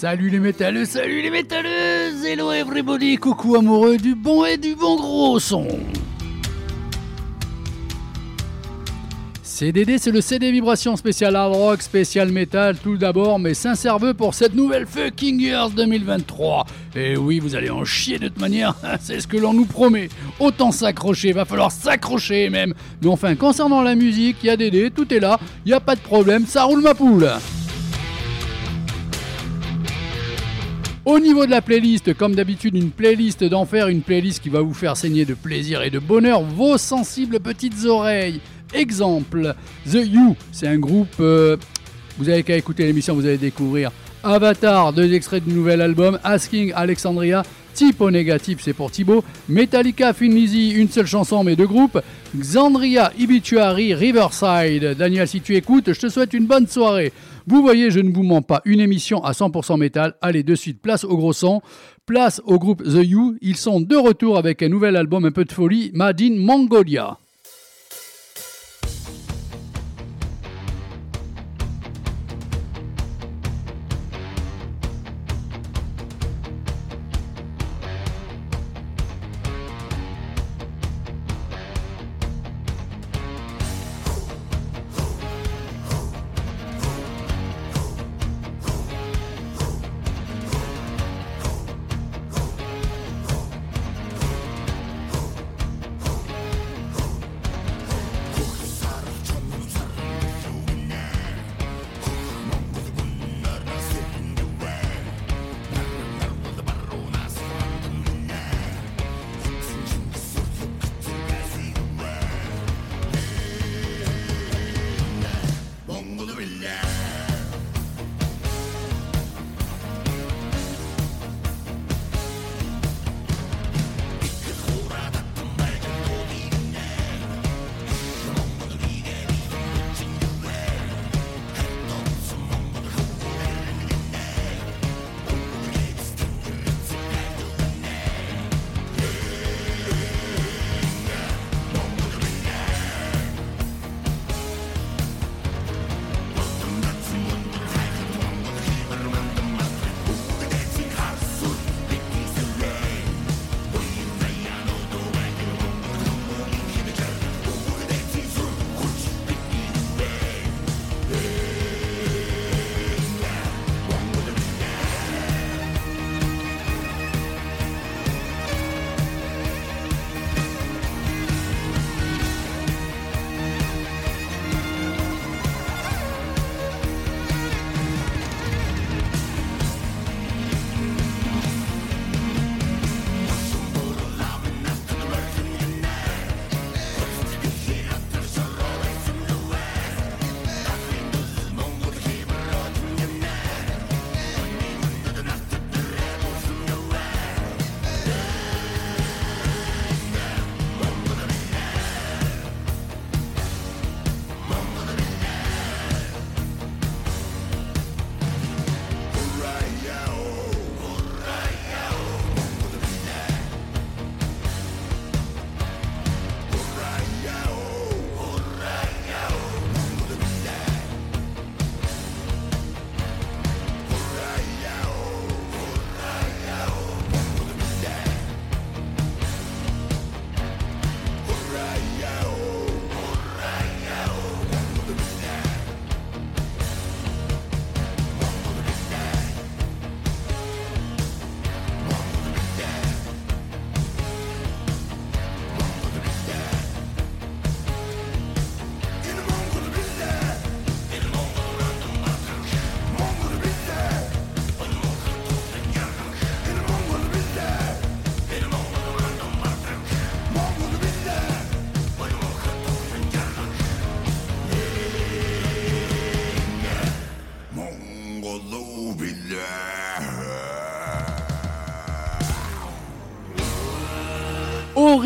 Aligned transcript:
Salut 0.00 0.30
les 0.30 0.38
métalleux, 0.38 0.84
salut 0.84 1.22
les 1.22 1.30
métalleuses 1.30 2.24
Hello 2.24 2.52
everybody, 2.52 3.16
coucou 3.16 3.56
amoureux 3.56 3.96
du 3.96 4.14
bon 4.14 4.44
et 4.44 4.56
du 4.56 4.76
bon 4.76 4.94
gros 4.94 5.40
son 5.40 5.66
CDD, 9.42 9.98
c'est 9.98 10.12
le 10.12 10.20
CD 10.20 10.52
Vibration 10.52 10.94
spécial 10.94 11.34
hard 11.34 11.52
rock, 11.52 11.82
spécial 11.82 12.30
metal 12.30 12.76
tout 12.78 12.96
d'abord, 12.96 13.40
mais 13.40 13.54
sincère 13.54 13.98
pour 14.16 14.34
cette 14.34 14.54
nouvelle 14.54 14.86
fucking 14.86 15.40
years 15.40 15.70
2023. 15.70 16.64
Et 16.94 17.16
oui, 17.16 17.40
vous 17.40 17.56
allez 17.56 17.70
en 17.70 17.84
chier 17.84 18.20
de 18.20 18.28
toute 18.28 18.38
manière, 18.38 18.76
c'est 19.00 19.18
ce 19.18 19.26
que 19.26 19.36
l'on 19.36 19.52
nous 19.52 19.66
promet. 19.66 20.10
Autant 20.38 20.70
s'accrocher, 20.70 21.32
va 21.32 21.44
falloir 21.44 21.72
s'accrocher 21.72 22.50
même. 22.50 22.72
Mais 23.02 23.08
enfin, 23.08 23.34
concernant 23.34 23.82
la 23.82 23.96
musique, 23.96 24.36
il 24.44 24.46
y 24.46 24.50
a 24.50 24.56
Dédé, 24.56 24.92
tout 24.92 25.12
est 25.12 25.18
là, 25.18 25.40
il 25.66 25.70
n'y 25.70 25.74
a 25.74 25.80
pas 25.80 25.96
de 25.96 26.00
problème, 26.00 26.46
ça 26.46 26.62
roule 26.62 26.82
ma 26.82 26.94
poule. 26.94 27.28
Au 31.08 31.18
niveau 31.18 31.46
de 31.46 31.50
la 31.50 31.62
playlist, 31.62 32.12
comme 32.12 32.34
d'habitude, 32.34 32.76
une 32.76 32.90
playlist 32.90 33.42
d'enfer, 33.42 33.88
une 33.88 34.02
playlist 34.02 34.42
qui 34.42 34.50
va 34.50 34.60
vous 34.60 34.74
faire 34.74 34.94
saigner 34.94 35.24
de 35.24 35.32
plaisir 35.32 35.80
et 35.80 35.88
de 35.88 35.98
bonheur 35.98 36.42
vos 36.42 36.76
sensibles 36.76 37.40
petites 37.40 37.86
oreilles. 37.86 38.42
Exemple, 38.74 39.54
The 39.90 40.04
You, 40.04 40.36
c'est 40.52 40.68
un 40.68 40.78
groupe, 40.78 41.16
euh, 41.20 41.56
vous 42.18 42.28
avez 42.28 42.42
qu'à 42.42 42.58
écouter 42.58 42.84
l'émission, 42.84 43.14
vous 43.14 43.24
allez 43.24 43.38
découvrir. 43.38 43.90
Avatar, 44.22 44.92
deux 44.92 45.14
extraits 45.14 45.42
du 45.42 45.54
nouvel 45.54 45.80
album. 45.80 46.18
Asking 46.24 46.74
Alexandria, 46.76 47.42
Typo 47.78 48.10
négatif, 48.10 48.58
c'est 48.60 48.72
pour 48.72 48.90
Thibaut. 48.90 49.22
Metallica, 49.48 50.12
Fin 50.12 50.26
une 50.26 50.88
seule 50.88 51.06
chanson 51.06 51.44
mais 51.44 51.54
deux 51.54 51.68
groupes. 51.68 52.00
Xandria, 52.36 53.12
Ibituari, 53.16 53.94
Riverside. 53.94 54.96
Daniel, 54.98 55.28
si 55.28 55.40
tu 55.40 55.54
écoutes, 55.54 55.92
je 55.92 56.00
te 56.00 56.08
souhaite 56.08 56.34
une 56.34 56.46
bonne 56.46 56.66
soirée. 56.66 57.12
Vous 57.46 57.62
voyez, 57.62 57.92
je 57.92 58.00
ne 58.00 58.12
vous 58.12 58.24
mens 58.24 58.42
pas, 58.42 58.62
une 58.64 58.80
émission 58.80 59.22
à 59.22 59.30
100% 59.30 59.78
métal. 59.78 60.14
Allez, 60.22 60.42
de 60.42 60.56
suite, 60.56 60.82
place 60.82 61.04
au 61.04 61.16
gros 61.16 61.32
son. 61.32 61.62
Place 62.04 62.42
au 62.46 62.58
groupe 62.58 62.82
The 62.82 63.04
You. 63.04 63.36
Ils 63.42 63.56
sont 63.56 63.80
de 63.80 63.94
retour 63.94 64.38
avec 64.38 64.60
un 64.64 64.68
nouvel 64.68 64.96
album 64.96 65.24
un 65.24 65.30
peu 65.30 65.44
de 65.44 65.52
folie, 65.52 65.92
Made 65.94 66.20
in 66.20 66.34
Mongolia. 66.34 67.16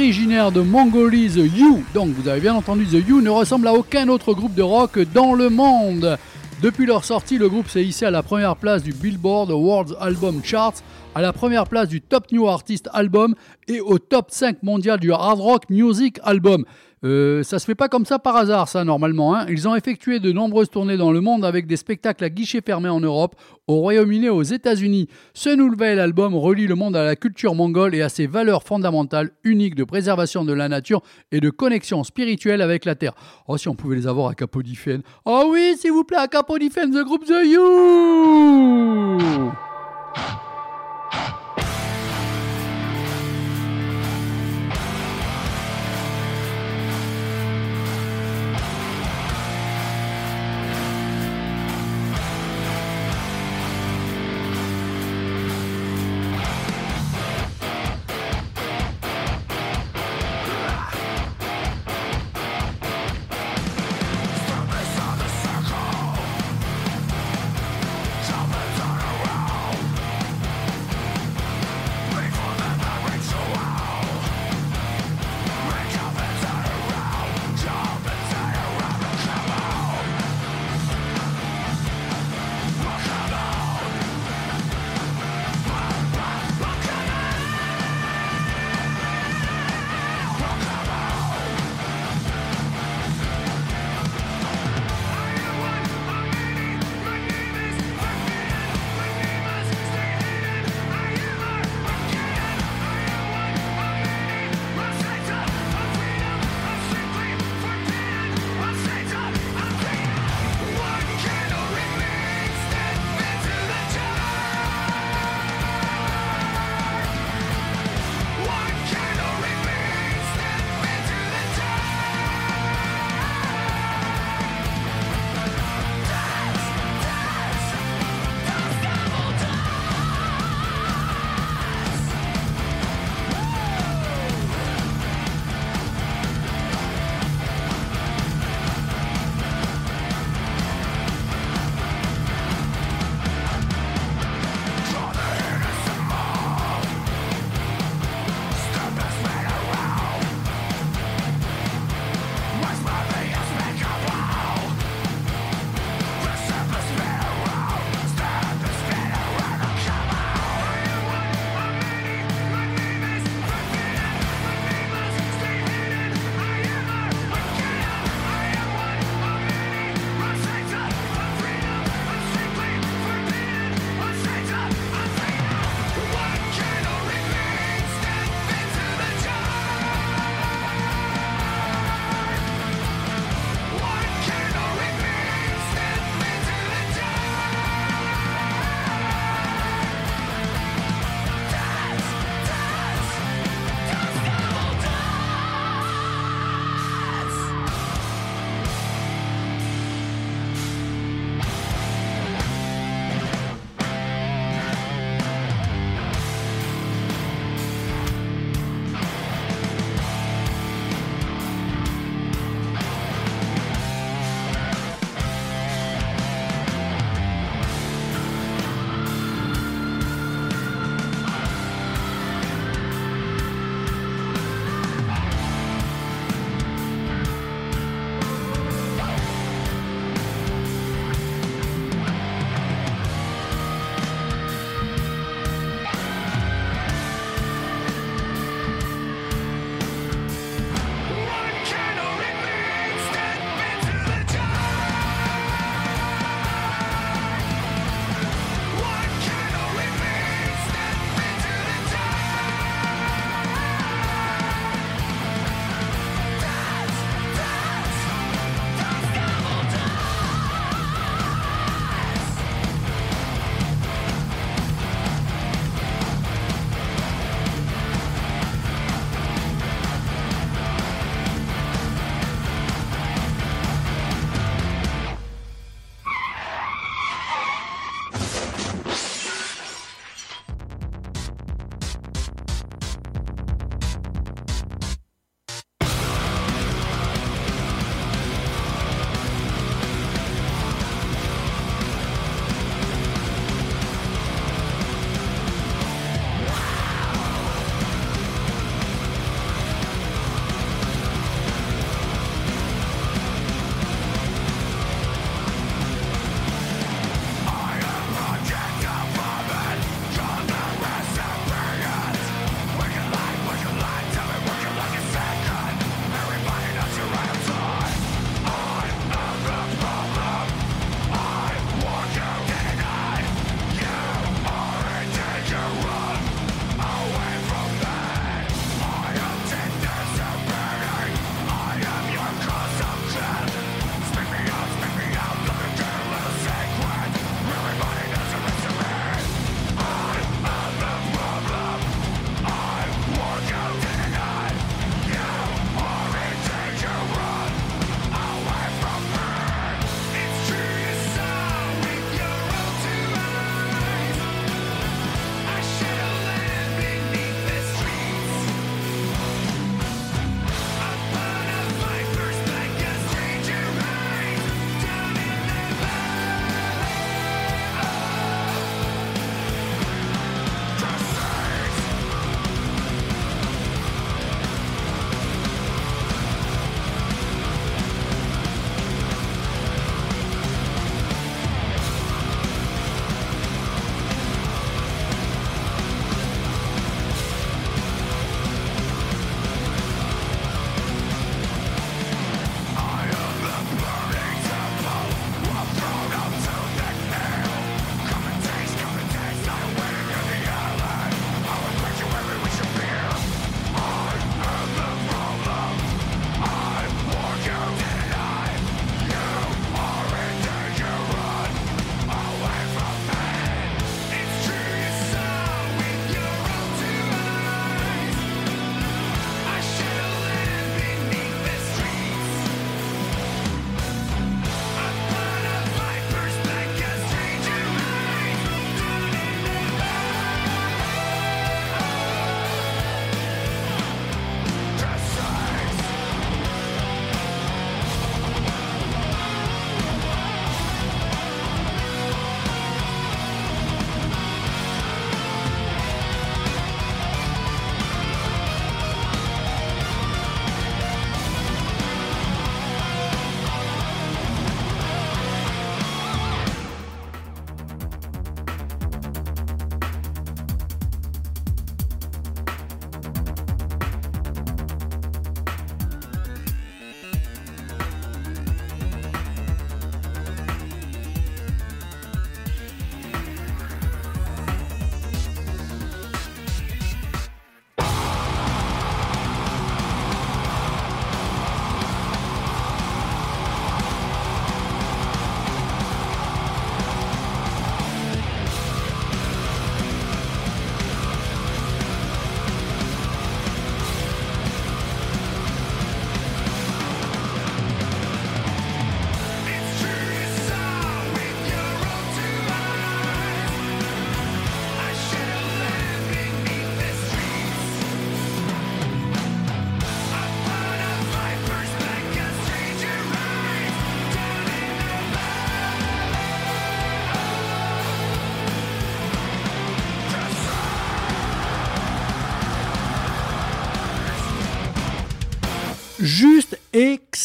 Originaire 0.02 0.50
de 0.50 0.62
Mongolie, 0.62 1.28
The 1.30 1.56
You, 1.56 1.84
donc 1.94 2.08
vous 2.08 2.26
avez 2.26 2.40
bien 2.40 2.56
entendu 2.56 2.84
The 2.86 3.08
You, 3.08 3.20
ne 3.20 3.30
ressemble 3.30 3.68
à 3.68 3.72
aucun 3.72 4.08
autre 4.08 4.34
groupe 4.34 4.52
de 4.52 4.62
rock 4.62 4.98
dans 5.14 5.32
le 5.32 5.48
monde. 5.48 6.18
Depuis 6.60 6.86
leur 6.86 7.04
sortie, 7.04 7.38
le 7.38 7.48
groupe 7.48 7.68
s'est 7.68 7.84
hissé 7.84 8.04
à 8.04 8.10
la 8.10 8.24
première 8.24 8.56
place 8.56 8.82
du 8.82 8.92
Billboard 8.92 9.52
World 9.52 9.94
Album 10.00 10.40
Charts, 10.42 10.82
à 11.14 11.22
la 11.22 11.32
première 11.32 11.68
place 11.68 11.86
du 11.86 12.00
Top 12.00 12.32
New 12.32 12.48
Artist 12.48 12.88
Album 12.92 13.36
et 13.68 13.80
au 13.80 14.00
top 14.00 14.32
5 14.32 14.64
mondial 14.64 14.98
du 14.98 15.12
Hard 15.12 15.38
Rock 15.38 15.70
Music 15.70 16.18
Album. 16.24 16.64
Euh, 17.04 17.42
ça 17.42 17.58
se 17.58 17.64
fait 17.64 17.74
pas 17.74 17.88
comme 17.88 18.06
ça 18.06 18.18
par 18.18 18.36
hasard, 18.36 18.68
ça, 18.68 18.84
normalement. 18.84 19.34
Hein. 19.34 19.46
Ils 19.48 19.66
ont 19.68 19.74
effectué 19.74 20.20
de 20.20 20.30
nombreuses 20.30 20.70
tournées 20.70 20.96
dans 20.96 21.10
le 21.10 21.20
monde 21.20 21.44
avec 21.44 21.66
des 21.66 21.76
spectacles 21.76 22.24
à 22.24 22.30
guichet 22.30 22.60
fermé 22.64 22.88
en 22.88 23.00
Europe, 23.00 23.34
au 23.66 23.76
Royaume-Uni 23.76 24.26
et 24.26 24.30
aux 24.30 24.42
États-Unis. 24.42 25.08
Ce 25.34 25.50
nouvel 25.50 25.98
album 25.98 26.34
relie 26.34 26.66
le 26.66 26.74
monde 26.74 26.96
à 26.96 27.04
la 27.04 27.16
culture 27.16 27.54
mongole 27.54 27.94
et 27.94 28.02
à 28.02 28.08
ses 28.08 28.26
valeurs 28.26 28.62
fondamentales 28.62 29.30
uniques 29.44 29.74
de 29.74 29.84
préservation 29.84 30.44
de 30.44 30.52
la 30.52 30.68
nature 30.68 31.02
et 31.32 31.40
de 31.40 31.50
connexion 31.50 32.04
spirituelle 32.04 32.62
avec 32.62 32.84
la 32.84 32.94
terre. 32.94 33.14
Oh, 33.48 33.56
si 33.56 33.68
on 33.68 33.74
pouvait 33.74 33.96
les 33.96 34.06
avoir 34.06 34.28
à 34.28 34.34
Capodifen. 34.34 35.02
Oh 35.24 35.48
oui, 35.50 35.76
s'il 35.78 35.92
vous 35.92 36.04
plaît, 36.04 36.18
à 36.18 36.28
Capodifen, 36.28 36.90
The 36.90 37.04
Group 37.04 37.24
The 37.24 37.44
You! 37.44 39.18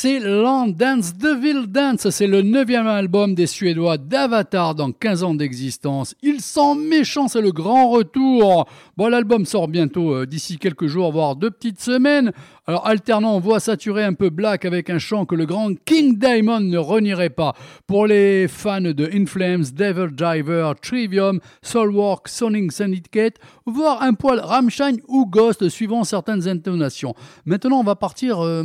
Excellent 0.08 0.68
Dance 0.68 1.14
Devil 1.18 1.68
Dance, 1.68 2.10
c'est 2.10 2.28
le 2.28 2.42
neuvième 2.42 2.88
album 2.88 3.36
des 3.36 3.46
Suédois 3.46 3.98
d'Avatar 3.98 4.74
dans 4.74 4.92
15 4.92 5.24
ans 5.24 5.34
d'existence. 5.34 6.16
Ils 6.22 6.40
sont 6.40 6.76
méchants, 6.76 7.28
c'est 7.28 7.42
le 7.42 7.52
grand 7.52 7.90
retour. 7.90 8.68
Bon, 8.96 9.08
l'album 9.10 9.46
sort 9.46 9.68
bientôt, 9.68 10.14
euh, 10.14 10.26
d'ici 10.26 10.58
quelques 10.58 10.88
jours, 10.88 11.12
voire 11.12 11.36
deux 11.36 11.52
petites 11.52 11.82
semaines. 11.82 12.32
Alors, 12.68 12.88
alternant 12.88 13.40
voix 13.40 13.60
saturée 13.60 14.04
un 14.04 14.14
peu 14.14 14.30
black 14.30 14.66
avec 14.66 14.90
un 14.90 15.00
chant 15.00 15.26
que 15.26 15.36
le 15.36 15.46
grand 15.46 15.74
King 15.86 16.18
Diamond 16.18 16.62
ne 16.62 16.78
renierait 16.78 17.30
pas. 17.30 17.54
Pour 17.86 18.08
les 18.08 18.48
fans 18.48 18.82
de 18.82 19.10
In 19.14 19.26
Flames, 19.26 19.66
Devil 19.74 20.14
Driver, 20.16 20.74
Trivium, 20.82 21.40
Soulwork, 21.62 22.28
Sonic 22.28 22.72
Syndicate, 22.72 23.36
voire 23.66 24.02
un 24.02 24.14
poil 24.14 24.40
Ramshine 24.40 25.00
ou 25.08 25.26
Ghost 25.26 25.68
suivant 25.70 26.04
certaines 26.04 26.48
intonations. 26.48 27.14
Maintenant, 27.46 27.80
on 27.80 27.84
va 27.84 27.96
partir 27.96 28.44
euh, 28.44 28.64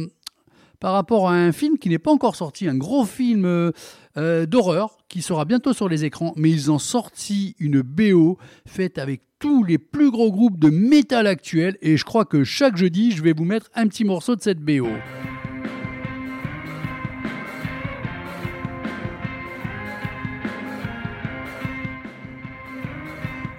par 0.83 0.95
rapport 0.95 1.29
à 1.29 1.35
un 1.35 1.53
film 1.53 1.79
qui 1.79 1.89
n'est 1.89 2.01
pas 2.01 2.11
encore 2.11 2.35
sorti, 2.35 2.67
un 2.67 2.75
gros 2.75 3.05
film 3.05 3.45
euh, 3.45 3.71
euh, 4.17 4.47
d'horreur 4.47 4.99
qui 5.07 5.23
sera 5.23 5.45
bientôt 5.45 5.73
sur 5.73 5.89
les 5.89 6.05
écrans, 6.05 6.33
mais 6.37 6.51
ils 6.51 6.73
ont 6.73 6.81
sorti 6.81 7.55
une 7.61 7.83
BO 7.83 8.37
faite 8.67 8.99
avec 8.99 9.23
tous 9.39 9.63
les 9.63 9.79
plus 9.79 10.11
gros 10.11 10.33
groupes 10.33 10.59
de 10.59 10.71
métal 10.71 11.29
actuels 11.29 11.79
et 11.83 11.97
je 11.97 12.05
crois 12.05 12.25
que 12.25 12.43
chaque 12.43 12.77
jeudi, 12.77 13.13
je 13.13 13.23
vais 13.23 13.33
vous 13.33 13.45
mettre 13.45 13.71
un 13.77 13.87
petit 13.87 14.05
morceau 14.05 14.35
de 14.35 14.43
cette 14.43 14.59
BO. 14.59 14.89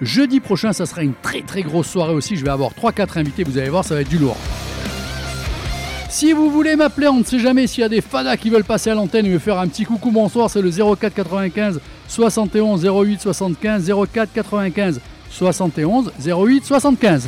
Jeudi 0.02 0.42
prochain, 0.42 0.74
ça 0.74 0.86
sera 0.86 1.04
une 1.04 1.14
très 1.14 1.42
très 1.42 1.62
grosse 1.62 1.88
soirée 1.88 2.14
aussi. 2.14 2.36
Je 2.36 2.44
vais 2.44 2.52
avoir 2.52 2.74
3-4 2.74 3.18
invités, 3.18 3.46
vous 3.46 3.58
allez 3.58 3.70
voir, 3.70 3.86
ça 3.86 3.96
va 3.96 4.02
être 4.02 4.10
du 4.10 4.18
lourd. 4.18 4.36
Si 6.14 6.32
vous 6.32 6.52
voulez 6.52 6.76
m'appeler, 6.76 7.08
on 7.08 7.18
ne 7.18 7.24
sait 7.24 7.40
jamais 7.40 7.66
s'il 7.66 7.82
y 7.82 7.84
a 7.84 7.90
des 7.90 8.00
fadas 8.00 8.38
qui 8.38 8.52
veulent 8.52 8.64
passer 8.64 8.92
à 8.92 8.94
l'antenne 8.94 9.26
et 9.26 9.30
me 9.30 9.40
faire 9.40 9.58
un 9.58 9.68
petit 9.68 9.84
coucou 9.84 10.12
bonsoir, 10.12 10.48
c'est 10.48 10.62
le 10.62 10.70
04 10.70 11.12
95 11.12 11.82
71 12.08 12.86
08 12.86 13.20
75 13.20 13.92
04 14.14 14.32
95 14.32 15.02
71 15.32 16.12
08 16.24 16.66
75. 16.66 17.28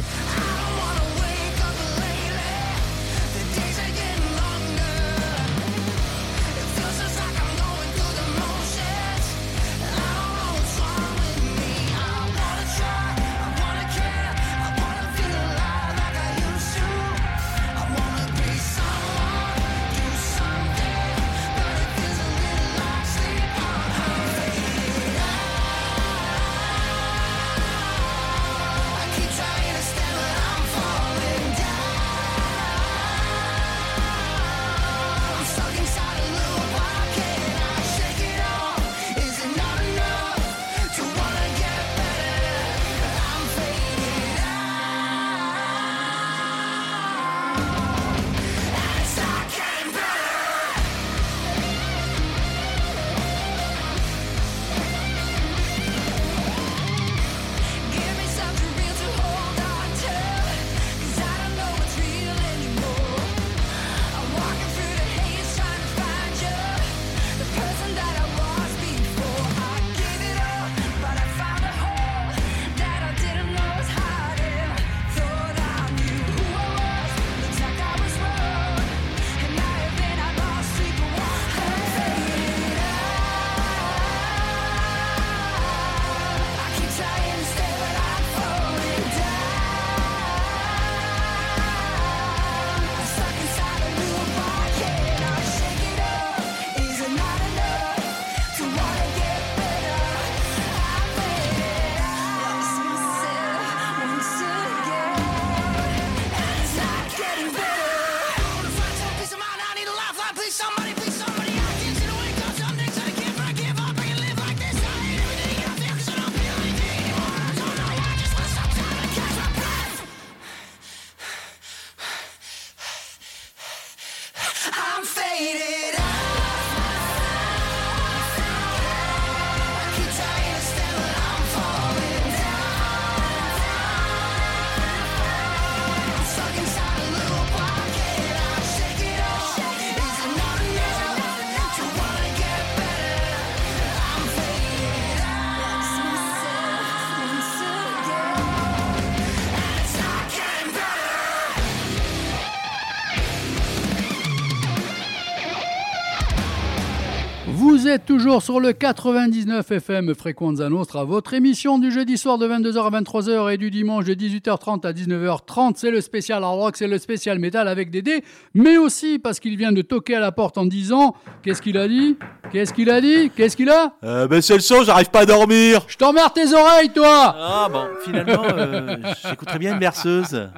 Êtes 157.96 158.06
toujours 158.06 158.44
sur 158.44 158.60
le 158.60 158.74
99 158.74 159.72
FM 159.72 160.16
Frequenza 160.16 160.68
Nostra, 160.68 161.06
votre 161.06 161.34
émission 161.34 161.80
du 161.80 161.94
jeudi 161.94 162.18
soir 162.18 162.38
de 162.38 162.46
22h 162.46 162.88
à 162.88 163.02
23h 163.02 163.54
et 163.54 163.58
du 163.58 163.72
dimanche 163.72 164.04
de 164.04 164.14
18h30 164.14 164.86
à 164.86 164.92
19h30. 164.92 165.76
C'est 165.78 165.92
le 165.92 166.02
spécial 166.02 166.44
hard 166.44 166.60
rock, 166.60 166.76
c'est 166.76 166.88
le 166.88 166.98
spécial 166.98 167.40
métal 167.40 167.70
avec 167.70 167.92
Dédé, 167.92 168.22
mais 168.54 168.76
aussi 168.76 169.18
parce 169.18 169.40
qu'il 169.40 169.56
vient 169.56 169.72
de 169.72 169.82
toquer 169.82 170.16
à 170.16 170.20
la 170.20 170.34
porte 170.34 170.58
en 170.58 170.66
disant 170.66 171.16
Qu'est-ce 171.42 171.62
qu'il 171.62 171.78
a 171.78 171.88
dit? 171.88 172.18
Qu'est-ce 172.52 172.74
qu'il 172.74 172.90
a 172.90 173.00
dit? 173.00 173.32
Qu'est-ce 173.34 173.56
qu'il 173.56 173.70
a? 173.70 173.94
Euh, 174.04 174.28
ben 174.28 174.42
c'est 174.42 174.56
le 174.56 174.60
son, 174.60 174.84
j'arrive 174.84 175.10
pas 175.10 175.22
à 175.22 175.26
dormir. 175.26 175.86
Je 175.88 175.96
t'emmerde 175.96 176.34
tes 176.34 176.54
oreilles, 176.54 176.90
toi 176.90 177.34
Ah 177.40 177.70
bon, 177.72 177.86
finalement, 178.04 178.44
euh, 178.44 178.98
j'écouterais 179.26 179.60
bien 179.60 179.72
une 179.72 179.80
berceuse. 179.80 180.50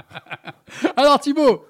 Alors 0.95 1.19
Thibaut, 1.19 1.67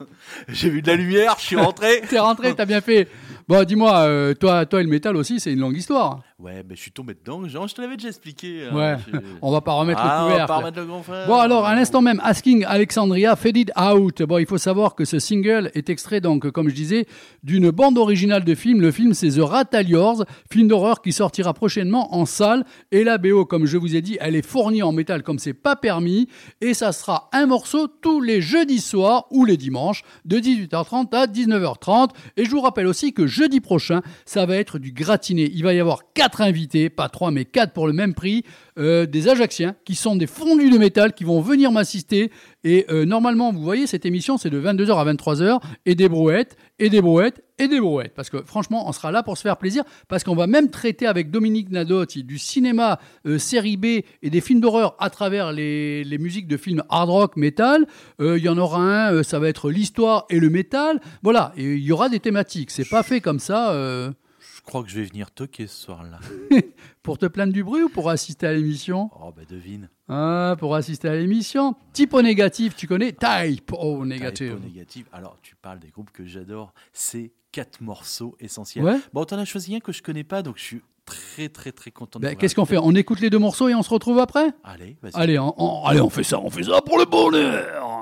J'ai 0.48 0.70
vu 0.70 0.82
de 0.82 0.88
la 0.88 0.96
lumière, 0.96 1.36
je 1.40 1.44
suis 1.46 1.58
rentré. 1.58 2.02
t'es 2.10 2.20
rentré, 2.20 2.56
t'as 2.56 2.66
bien 2.66 2.80
fait. 2.80 3.10
Bon, 3.48 3.64
dis-moi, 3.64 4.00
euh, 4.00 4.34
toi, 4.34 4.66
toi 4.66 4.82
et 4.82 4.84
le 4.84 4.90
métal 4.90 5.16
aussi, 5.16 5.40
c'est 5.40 5.54
une 5.54 5.62
longue 5.62 5.78
histoire. 5.78 6.22
Ouais, 6.40 6.62
ben 6.62 6.78
je 6.78 6.82
suis 6.84 6.92
tombé 6.92 7.16
dedans. 7.16 7.48
Genre, 7.48 7.68
je 7.68 7.74
te 7.74 7.82
l'avais 7.82 7.98
déjà 7.98 8.10
expliqué. 8.10 8.68
hein. 8.72 8.76
Ouais, 8.76 8.96
Je- 9.12 9.18
on 9.42 9.52
va 9.52 9.60
pas 9.62 9.72
remettre 9.72 10.02
ah, 10.04 10.28
le 10.30 10.36
on 10.36 10.38
va 10.38 10.46
pas 10.46 10.58
remettre 10.58 10.78
le 10.80 10.86
grand 10.86 11.02
frère. 11.02 11.26
Bon 11.26 11.40
alors, 11.40 11.66
à 11.66 11.74
l'instant 11.74 12.00
même, 12.04 12.22
Asking 12.24 12.64
Alexandria 12.64 13.36
Faded 13.36 13.72
Out. 13.76 14.22
Bon, 14.22 14.38
il 14.38 14.46
faut 14.46 14.60
savoir 14.60 14.94
que 14.94 15.04
ce 15.04 15.18
single 15.18 15.72
est 15.74 15.90
extrait, 15.90 16.22
donc, 16.22 16.52
comme 16.52 16.70
je 16.70 16.76
disais, 16.76 17.08
d'une 17.42 17.72
bande 17.72 17.98
originale 17.98 18.44
de 18.44 18.54
film. 18.54 18.82
Le 18.82 18.92
film, 18.92 19.16
c'est 19.16 19.30
The 19.32 19.40
Rataliors, 19.40 20.26
film 20.52 20.68
d'horreur 20.68 21.02
qui 21.02 21.12
sortira 21.12 21.56
prochainement 21.56 22.14
en 22.14 22.28
salle. 22.28 22.66
Et 22.92 23.04
la 23.04 23.18
BO, 23.18 23.46
comme 23.46 23.66
je 23.66 23.78
vous 23.78 23.96
ai 23.96 24.04
dit, 24.04 24.20
elle 24.22 24.36
est 24.36 24.46
fournie 24.46 24.84
en 24.84 24.92
métal 24.92 25.24
comme 25.24 25.40
c'est 25.40 25.56
pas 25.56 25.76
permis. 25.76 26.28
Et 26.62 26.76
ça 26.76 26.92
sera 26.92 27.30
un 27.34 27.48
morceau 27.48 27.88
tous 27.88 28.22
les 28.22 28.42
jeudis 28.42 28.82
soirs 28.82 29.26
ou 29.32 29.44
les 29.44 29.58
dimanches 29.58 30.04
de 30.26 30.38
18h30 30.38 31.16
à 31.16 31.26
19h30. 31.26 32.12
Et 32.38 32.46
je 32.46 32.52
vous 32.52 32.62
rappelle 32.62 32.86
aussi 32.86 33.12
que 33.12 33.26
jeudi 33.26 33.60
prochain, 33.60 34.04
ça 34.26 34.46
va 34.46 34.56
être 34.58 34.78
du 34.78 34.92
gratiné. 34.92 35.50
Il 35.52 35.64
va 35.64 35.74
y 35.74 35.80
avoir 35.80 36.02
quatre 36.14 36.27
quatre 36.28 36.42
invités, 36.42 36.90
pas 36.90 37.08
trois 37.08 37.32
mais 37.32 37.46
quatre 37.46 37.72
pour 37.72 37.88
le 37.88 37.94
même 37.94 38.14
prix, 38.14 38.44
euh, 38.78 39.06
des 39.06 39.30
Ajacciens 39.30 39.76
qui 39.86 39.96
sont 39.96 40.18
des 40.18 40.28
fondus 40.28 40.70
de 40.70 40.78
métal 40.78 41.14
qui 41.14 41.24
vont 41.24 41.40
venir 41.40 41.72
m'assister. 41.72 42.32
Et 42.66 42.86
euh, 42.90 43.06
normalement, 43.06 43.54
vous 43.54 43.62
voyez, 43.62 43.88
cette 43.88 44.06
émission 44.06 44.38
c'est 44.38 44.50
de 44.50 44.60
22h 44.60 44.92
à 44.98 45.14
23h 45.14 45.62
et 45.86 45.96
des 45.96 46.10
brouettes, 46.10 46.58
et 46.80 46.90
des 46.90 47.02
brouettes, 47.02 47.42
et 47.60 47.70
des 47.70 47.80
brouettes. 47.80 48.14
Parce 48.14 48.30
que 48.30 48.44
franchement, 48.44 48.90
on 48.90 48.92
sera 48.92 49.14
là 49.14 49.24
pour 49.24 49.38
se 49.38 49.42
faire 49.42 49.56
plaisir. 49.56 49.86
Parce 50.10 50.26
qu'on 50.26 50.36
va 50.36 50.48
même 50.48 50.70
traiter 50.70 51.08
avec 51.08 51.32
Dominique 51.32 51.72
Nadotti 51.72 52.26
du 52.26 52.38
cinéma 52.38 53.00
euh, 53.26 53.40
série 53.40 53.78
B 53.78 53.86
et 54.22 54.30
des 54.30 54.42
films 54.42 54.60
d'horreur 54.60 54.98
à 55.00 55.10
travers 55.10 55.54
les, 55.54 56.04
les 56.04 56.18
musiques 56.18 56.50
de 56.50 56.58
films 56.58 56.84
hard 56.90 57.10
rock, 57.10 57.38
metal. 57.38 57.88
Euh, 58.20 58.38
Il 58.38 58.44
y 58.44 58.50
en 58.50 58.58
aura 58.58 58.82
un, 58.82 59.24
ça 59.24 59.40
va 59.40 59.48
être 59.48 59.72
l'histoire 59.72 60.26
et 60.30 60.42
le 60.42 60.50
métal. 60.50 61.00
Voilà, 61.24 61.54
il 61.56 61.80
y 61.80 61.94
aura 61.94 62.10
des 62.10 62.20
thématiques. 62.20 62.72
C'est 62.72 62.90
pas 62.90 63.02
fait 63.02 63.22
comme 63.22 63.40
ça. 63.40 63.74
Je 64.68 64.72
crois 64.74 64.84
que 64.84 64.90
je 64.90 65.00
vais 65.00 65.06
venir 65.06 65.32
toquer 65.32 65.66
ce 65.66 65.84
soir-là. 65.84 66.20
pour 67.02 67.18
te 67.18 67.26
plaindre 67.26 67.54
du 67.54 67.64
bruit 67.64 67.84
ou 67.84 67.88
pour 67.90 68.10
assister 68.10 68.48
à 68.48 68.52
l'émission? 68.54 69.10
Oh, 69.18 69.32
bah 69.34 69.44
devine. 69.50 69.90
Ah, 70.10 70.58
pour 70.60 70.76
assister 70.76 71.08
à 71.08 71.16
l'émission. 71.16 71.74
Type 71.94 72.14
O 72.14 72.22
négatif, 72.22 72.76
tu 72.76 72.86
connais 72.86 73.14
Type 73.14 73.72
O 73.72 74.06
négatif. 74.06 74.50
Typo 74.50 74.60
négatif. 74.62 75.06
Alors, 75.14 75.38
tu 75.42 75.56
parles 75.56 75.80
des 75.80 75.88
groupes 75.88 76.12
que 76.12 76.26
j'adore. 76.26 76.74
C'est 76.92 77.32
quatre 77.54 77.80
morceaux 77.80 78.36
essentiels. 78.42 78.84
Ouais. 78.84 78.98
Bon, 79.14 79.24
t'en 79.24 79.38
as 79.38 79.46
choisi 79.46 79.74
un 79.74 79.80
que 79.80 79.94
je 79.94 80.04
connais 80.04 80.26
pas, 80.26 80.42
donc 80.42 80.58
je 80.58 80.64
suis 80.64 80.82
très, 81.06 81.48
très, 81.48 81.72
très 81.72 81.92
content 81.92 82.20
Ben, 82.20 82.36
Qu'est-ce 82.36 82.54
qu'on 82.54 82.66
fait? 82.66 82.78
On 82.78 82.94
écoute 82.94 83.22
les 83.22 83.30
deux 83.30 83.40
morceaux 83.40 83.70
et 83.70 83.74
on 83.74 83.84
se 83.84 83.90
retrouve 83.90 84.20
après? 84.20 84.50
Allez, 84.66 84.98
vas-y. 85.02 85.12
Allez, 85.14 85.40
on, 85.40 85.54
on- 85.58 85.86
allez, 85.86 86.02
on 86.02 86.10
fait 86.10 86.24
ça, 86.24 86.42
on 86.42 86.50
fait 86.50 86.64
ça 86.64 86.82
pour 86.82 86.98
le 87.00 87.06
bonheur 87.06 88.02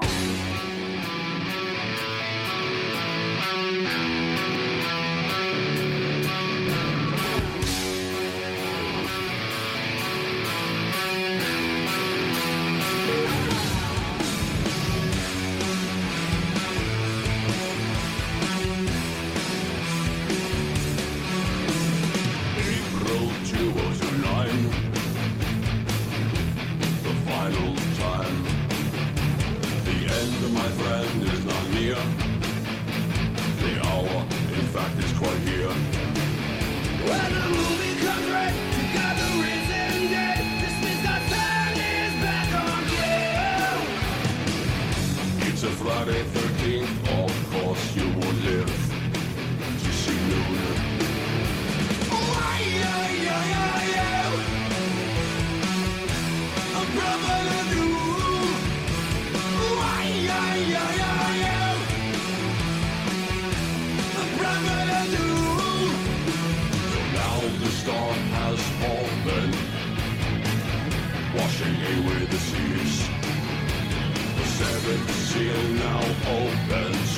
now 75.86 76.00
opens. 76.40 77.10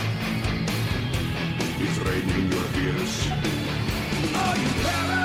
It's 1.83 1.97
raining 2.07 2.51
your 2.51 2.67
ears. 2.83 3.13
Are 4.43 4.57
you 4.57 4.69
paranoid? 4.83 5.16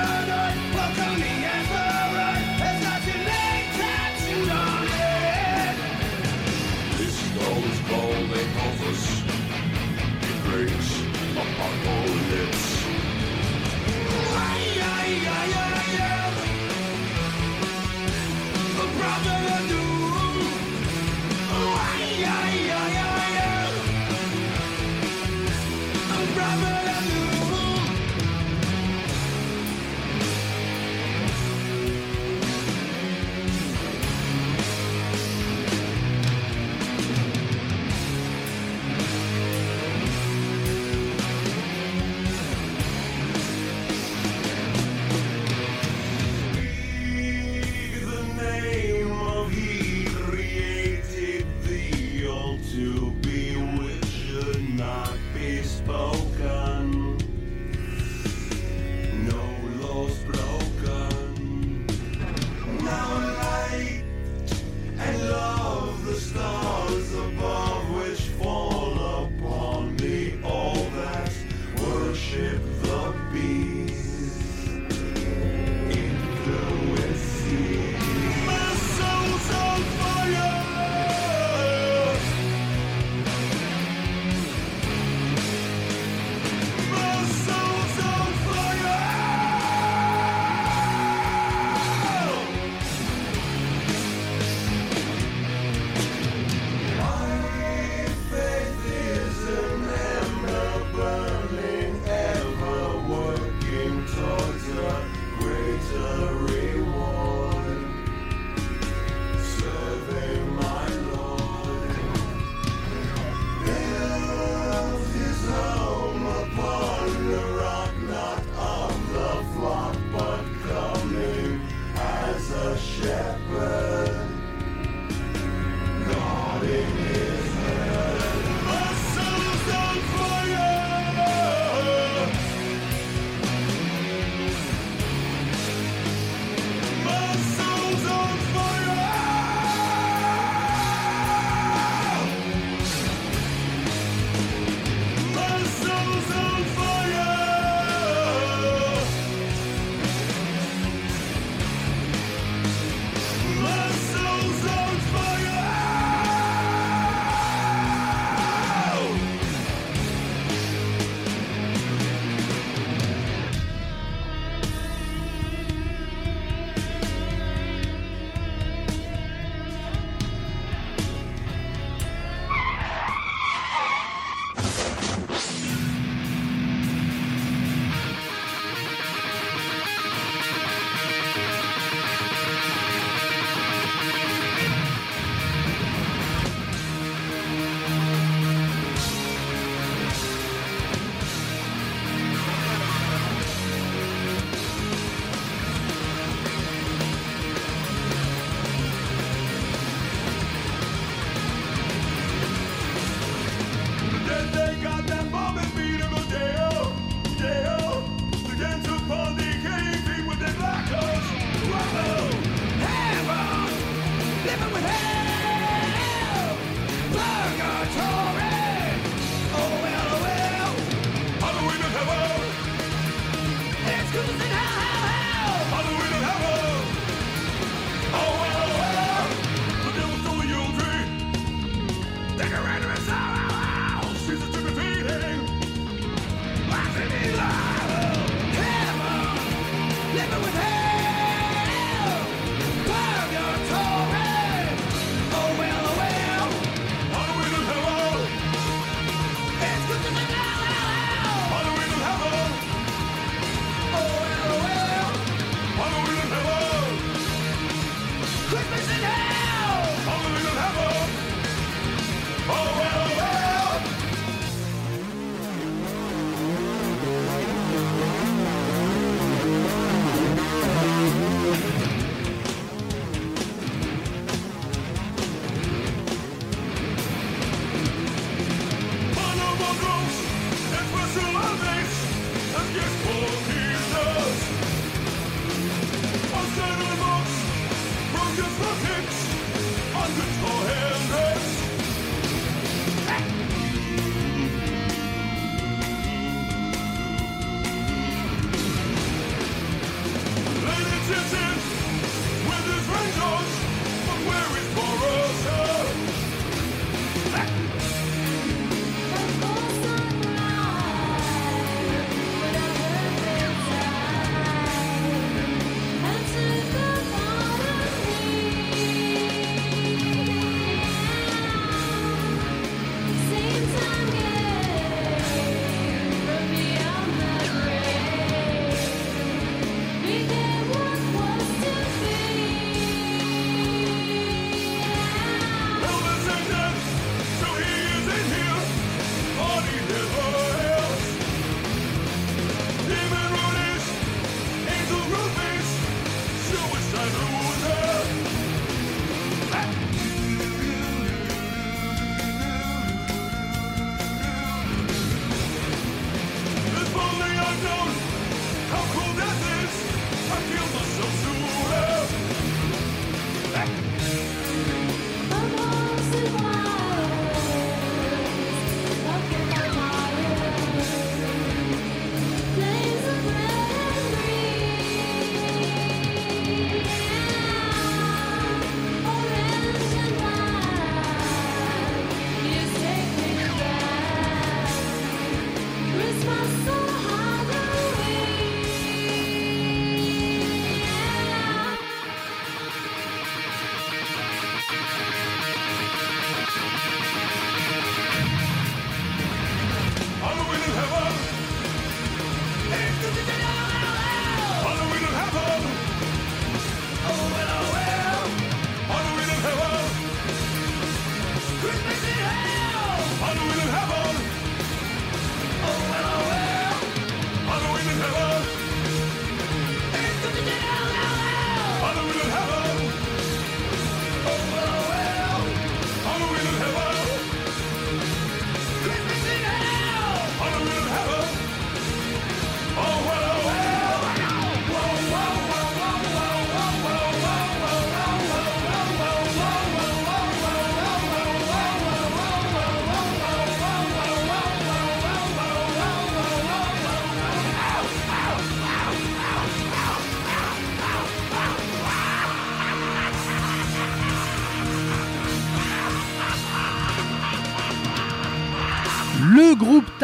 Who's 224.13 224.29
in 224.29 224.39
hell? 224.41 224.92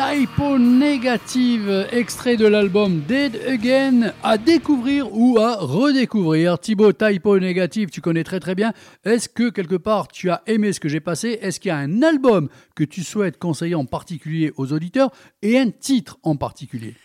Groupe 0.10 0.28
Typo 0.28 0.58
Negative, 0.58 1.88
extrait 1.92 2.38
de 2.38 2.48
l'album 2.48 3.02
Dead 3.02 3.36
Again, 3.48 4.14
à 4.24 4.38
découvrir 4.38 5.14
ou 5.14 5.38
à 5.40 5.58
redécouvrir. 5.58 6.60
Thibaut, 6.60 6.94
Typo 6.94 7.40
Negative, 7.40 7.90
tu 7.90 8.02
connais 8.02 8.24
très 8.24 8.40
très 8.40 8.56
bien. 8.56 8.74
Est-ce 9.04 9.30
que 9.30 9.50
quelque 9.50 9.76
part 9.76 10.08
tu 10.08 10.30
as 10.30 10.42
aimé 10.48 10.74
ce 10.74 10.80
que 10.80 10.90
j'ai 10.90 11.00
passé? 11.00 11.38
Est-ce 11.42 11.60
qu'il 11.60 11.70
y 11.70 11.72
a 11.72 11.78
un 11.78 12.02
album 12.02 12.50
que 12.76 12.84
tu 12.84 13.04
souhaites 13.04 13.38
conseiller 13.38 13.76
en 13.76 13.86
particulier 13.86 14.52
aux 14.58 14.74
auditeurs 14.74 15.12
et 15.42 15.60
un 15.60 15.70
titre 15.70 16.18
en 16.24 16.36
particulier? 16.36 16.96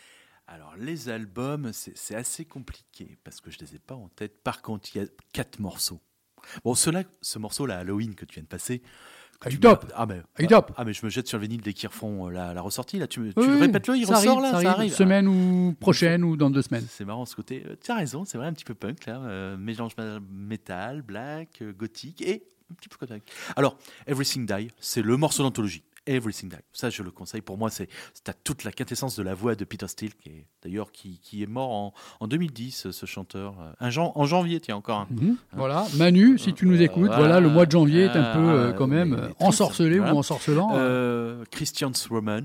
Alors, 0.47 0.75
les 0.79 1.09
albums, 1.09 1.71
c'est 1.73 1.97
c'est 1.97 2.15
assez 2.15 2.45
compliqué 2.45 3.19
parce 3.25 3.41
que 3.41 3.51
je 3.51 3.59
ne 3.61 3.67
les 3.67 3.77
ai 3.77 3.79
pas 3.81 3.95
en 3.95 4.09
tête. 4.09 4.43
Par 4.43 4.63
contre, 4.63 4.89
il 4.95 5.03
y 5.03 5.05
a 5.05 5.09
quatre 5.33 5.59
morceaux. 5.59 6.01
Bon, 6.65 6.75
cela, 6.75 7.03
ce 7.21 7.39
morceau-là, 7.39 7.79
Halloween, 7.79 8.15
que 8.15 8.25
tu 8.25 8.35
viens 8.35 8.43
de 8.43 8.49
passer. 8.49 8.83
Ah, 9.45 9.49
du 9.49 9.61
top. 9.61 9.93
Ah, 9.95 10.07
mais, 10.07 10.23
Ah, 10.37 10.43
du 10.43 10.47
top. 10.49 10.73
Ah, 10.77 10.85
mais 10.85 10.93
je 10.93 11.05
me 11.05 11.11
jette 11.11 11.27
sur 11.29 11.39
le 11.39 11.43
vinyle 11.43 11.61
dès 11.61 11.73
qu'ils 11.73 11.89
refont 11.89 12.27
euh, 12.29 12.31
la, 12.31 12.55
la 12.55 12.61
ressortie. 12.61 12.99
Là, 12.99 13.07
tu, 13.07 13.21
me- 13.21 13.33
tu 13.33 13.41
Oui, 13.41 13.61
répètes-le, 13.61 13.97
il 13.97 14.07
ça 14.07 14.17
ressort 14.17 14.39
arrive, 14.39 14.53
là, 14.53 14.61
ça 14.63 14.71
arrive, 14.73 14.95
Semaine 14.95 15.29
ou 15.29 15.75
prochaine 15.79 16.25
ou 16.25 16.37
dans 16.37 16.51
deux 16.51 16.63
semaines. 16.63 16.87
C'est 16.89 17.05
marrant 17.05 17.25
ce 17.27 17.37
côté. 17.37 17.63
Euh, 17.67 17.77
Tu 17.83 17.91
as 17.91 17.97
raison, 17.97 18.25
c'est 18.25 18.39
vrai, 18.39 18.47
un 18.47 18.53
petit 18.53 18.65
peu 18.65 18.75
punk 18.75 19.07
là. 19.07 19.19
euh, 19.21 19.57
mélange 19.57 19.93
métal, 20.33 21.03
black, 21.03 21.59
euh, 21.63 21.73
gothique 21.73 22.23
et 22.23 22.45
un 22.71 22.75
petit 22.75 22.89
peu 22.89 23.07
ça. 23.07 23.15
Alors, 23.57 23.77
Everything 24.07 24.47
Die, 24.47 24.69
c'est 24.81 25.03
le 25.03 25.17
morceau 25.17 25.43
d'anthologie. 25.43 25.83
Everything 26.07 26.49
Died. 26.51 26.61
Ça, 26.73 26.91
je 26.91 27.03
le 27.03 27.11
conseille. 27.11 27.41
Pour 27.41 27.57
moi, 27.59 27.71
c'est 27.71 27.89
t'as 28.25 28.33
toute 28.35 28.65
la 28.65 28.73
quintessence 28.73 29.17
de 29.17 29.23
la 29.23 29.35
voix 29.35 29.55
de 29.55 29.65
Peter 29.65 29.89
Steele, 29.89 30.15
qui 30.15 30.29
est 30.31 30.47
d'ailleurs 30.63 30.93
qui, 30.93 31.19
qui 31.21 31.43
est 31.43 31.47
mort 31.47 31.71
en, 31.71 31.95
en 32.21 32.27
2010, 32.29 32.91
ce 32.91 33.07
chanteur. 33.07 33.55
Euh, 33.61 33.73
Un 33.81 33.91
jan- 33.91 34.13
en 34.15 34.27
janvier, 34.27 34.61
tiens, 34.61 34.77
encore 34.77 35.01
un. 35.01 35.07
Mhm. 35.11 35.37
Voilà, 35.53 35.87
Manu, 35.97 36.39
si 36.39 36.53
tu 36.55 36.67
nous 36.67 36.81
écoutes, 36.83 37.07
Voilà. 37.07 37.17
voilà, 37.19 37.41
le 37.41 37.49
mois 37.49 37.67
de 37.67 37.71
janvier 37.73 38.03
est 38.05 38.09
un 38.17 38.33
peu 38.35 38.39
euh, 38.41 38.71
Ah, 38.71 38.73
quand 38.75 38.87
même 38.87 39.15
euh, 39.15 39.29
ensorcelé 39.41 39.99
Voilà. 39.99 40.15
ou 40.15 40.19
ensorcelant. 40.19 40.71
Euh, 40.75 41.45
Christian 41.51 41.93
Roman, 42.11 42.43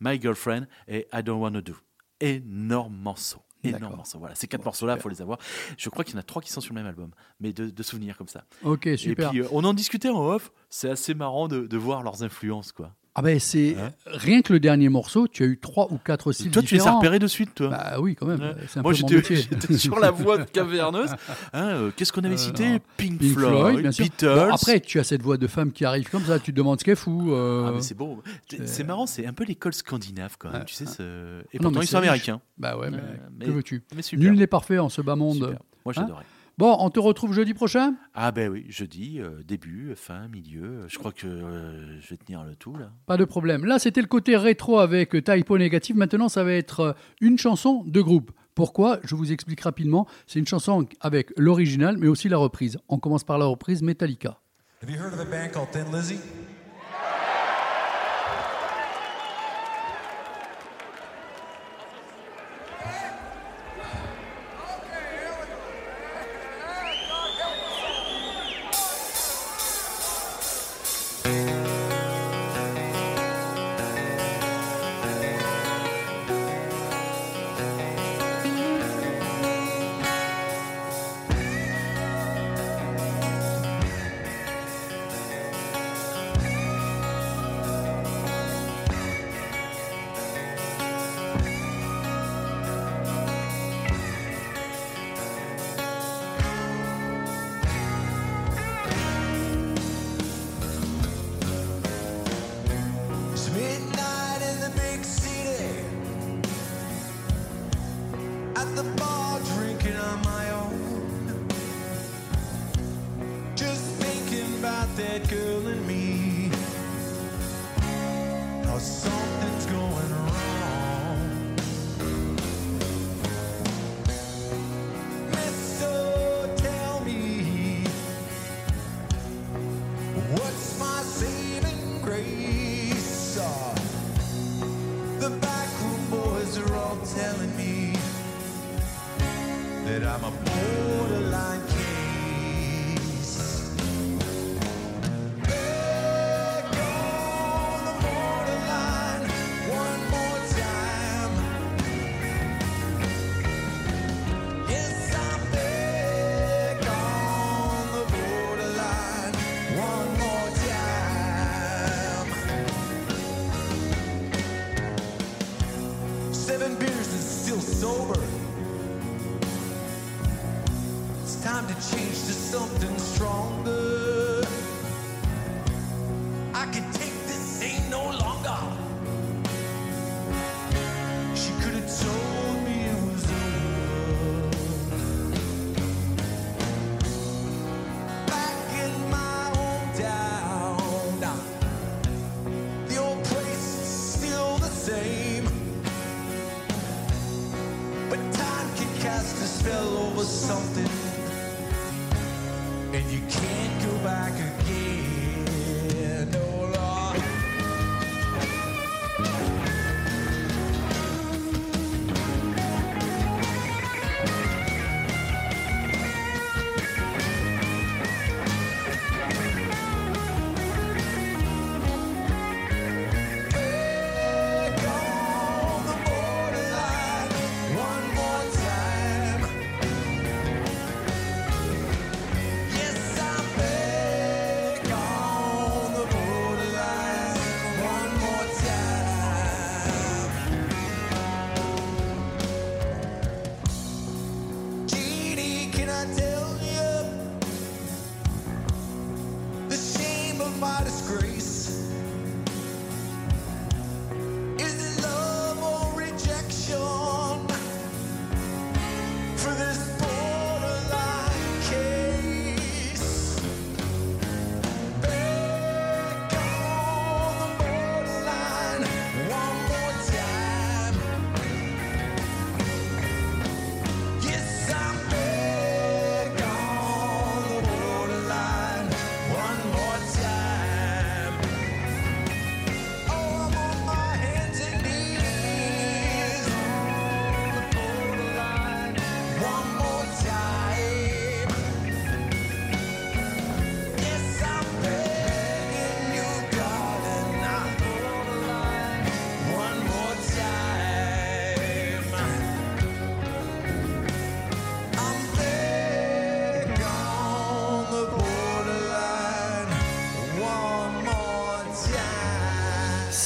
My 0.00 0.20
Girlfriend 0.20 0.66
et 0.88 1.06
I 1.12 1.22
Don't 1.22 1.40
Wanna 1.40 1.60
Do. 1.60 1.74
Énorme 2.20 2.94
morceau. 2.96 3.40
Énorme 3.64 3.94
morceau. 3.96 4.18
Voilà, 4.18 4.34
ces 4.34 4.48
quatre 4.48 4.64
morceaux-là, 4.64 4.94
il 4.96 5.00
faut 5.00 5.08
les 5.08 5.22
avoir. 5.22 5.38
Je 5.78 5.88
crois 5.88 6.02
qu'il 6.02 6.14
y 6.14 6.16
en 6.16 6.20
a 6.20 6.24
trois 6.24 6.42
qui 6.42 6.50
sont 6.50 6.60
sur 6.60 6.74
le 6.74 6.80
même 6.80 6.88
album, 6.88 7.10
mais 7.38 7.52
de, 7.52 7.70
de 7.70 7.82
souvenirs 7.84 8.16
comme 8.16 8.26
ça. 8.26 8.44
Ok, 8.64 8.88
super. 8.96 9.28
Et 9.28 9.30
puis, 9.30 9.40
euh, 9.42 9.46
on 9.52 9.62
en 9.62 9.72
discutait 9.72 10.08
en 10.08 10.20
off. 10.26 10.50
C'est 10.68 10.90
assez 10.90 11.14
marrant 11.14 11.46
de, 11.46 11.66
de 11.68 11.76
voir 11.76 12.02
leurs 12.02 12.24
influences, 12.24 12.72
quoi. 12.72 12.92
Ah 13.14 13.20
ben 13.22 13.38
c'est 13.38 13.76
Hein 13.78 13.90
rien 14.06 14.40
que 14.42 14.52
le 14.54 14.60
dernier 14.60 14.88
morceau, 14.88 15.28
tu 15.28 15.42
as 15.42 15.46
eu 15.46 15.58
trois 15.58 15.92
ou 15.92 15.98
quatre 15.98 16.32
styles 16.32 16.50
toi, 16.50 16.62
tu 16.62 16.74
les 16.76 16.86
as 16.86 16.92
repérés 16.92 17.18
de 17.18 17.26
suite, 17.26 17.54
toi. 17.54 17.68
Bah 17.68 17.96
oui, 18.00 18.14
quand 18.14 18.26
même. 18.26 18.40
Ouais. 18.40 18.54
Un 18.76 18.82
Moi, 18.82 18.92
j'étais 18.94 19.76
sur 19.76 19.98
la 19.98 20.10
voix 20.10 20.38
caverneuse. 20.44 21.10
Hein, 21.52 21.66
euh, 21.68 21.90
Qu'est-ce 21.94 22.12
qu'on 22.12 22.24
avait 22.24 22.34
Euh, 22.34 22.38
cité 22.38 22.68
non. 22.70 22.78
Pink, 22.96 23.18
Pink 23.18 23.32
Floyd. 23.34 23.86
Beatles. 23.98 24.26
Bon, 24.34 24.52
après, 24.54 24.80
tu 24.80 24.98
as 24.98 25.04
cette 25.04 25.22
voix 25.22 25.36
de 25.36 25.46
femme 25.46 25.72
qui 25.72 25.84
arrive 25.84 26.08
comme 26.08 26.24
ça, 26.24 26.38
tu 26.38 26.52
te 26.52 26.56
demandes 26.56 26.78
ce 26.80 26.84
qu'elle 26.84 26.96
fout. 26.96 27.28
euh, 27.28 27.66
Ah, 27.68 27.72
mais 27.74 27.82
c'est 27.82 27.94
beau. 27.94 28.22
C'est 28.48 28.66
c'est 28.68 28.84
marrant, 28.84 29.06
c'est 29.06 29.26
un 29.26 29.32
peu 29.34 29.44
l'école 29.44 29.74
scandinave 29.74 30.36
quand 30.38 30.50
même. 30.50 30.60
Ouais. 30.60 30.64
tu 30.66 30.74
sais, 30.74 30.86
ce- 30.86 31.40
et 31.52 31.58
Non, 31.58 31.64
pourtant 31.64 31.78
mais 31.80 31.84
ils 31.84 31.88
sont 31.88 31.98
riche. 31.98 32.08
américains. 32.08 32.40
Bah 32.56 32.78
ouais, 32.78 32.90
mais, 32.90 32.96
Euh, 32.98 33.00
mais- 33.38 33.46
que 33.46 33.50
veux-tu. 33.50 33.82
Nul 34.14 34.34
n'est 34.34 34.46
parfait 34.46 34.78
en 34.78 34.88
ce 34.88 35.02
bas 35.02 35.16
monde. 35.16 35.34
Super. 35.34 35.48
Moi, 35.84 35.92
Hein 35.96 36.02
j'adorais. 36.02 36.24
Bon, 36.58 36.76
on 36.80 36.90
te 36.90 37.00
retrouve 37.00 37.32
jeudi 37.32 37.54
prochain? 37.54 37.94
Ah 38.14 38.30
ben 38.30 38.50
oui, 38.50 38.66
jeudi, 38.68 39.20
euh, 39.20 39.42
début, 39.42 39.94
fin, 39.96 40.28
milieu. 40.28 40.84
Je 40.86 40.98
crois 40.98 41.12
que 41.12 41.26
euh, 41.26 42.00
je 42.00 42.10
vais 42.10 42.16
tenir 42.18 42.44
le 42.44 42.54
tout 42.54 42.76
là. 42.76 42.90
Pas 43.06 43.16
de 43.16 43.24
problème. 43.24 43.64
Là, 43.64 43.78
c'était 43.78 44.02
le 44.02 44.06
côté 44.06 44.36
rétro 44.36 44.78
avec 44.78 45.10
Typo 45.24 45.56
Négatif. 45.56 45.96
Maintenant, 45.96 46.28
ça 46.28 46.44
va 46.44 46.52
être 46.52 46.80
euh, 46.80 46.92
une 47.22 47.38
chanson 47.38 47.82
de 47.86 48.00
groupe. 48.02 48.32
Pourquoi? 48.54 49.00
Je 49.02 49.14
vous 49.14 49.32
explique 49.32 49.62
rapidement. 49.62 50.06
C'est 50.26 50.38
une 50.38 50.46
chanson 50.46 50.86
avec 51.00 51.32
l'original, 51.38 51.96
mais 51.96 52.08
aussi 52.08 52.28
la 52.28 52.36
reprise. 52.36 52.78
On 52.88 52.98
commence 52.98 53.24
par 53.24 53.38
la 53.38 53.46
reprise 53.46 53.82
Metallica. 53.82 54.38
Have 54.82 54.90
you 54.90 54.98
heard 54.98 55.14
of 55.14 55.20
a 55.20 55.24
band 55.24 55.52
called 55.52 55.70
Thin 55.70 55.90
Lizzy? 55.90 56.18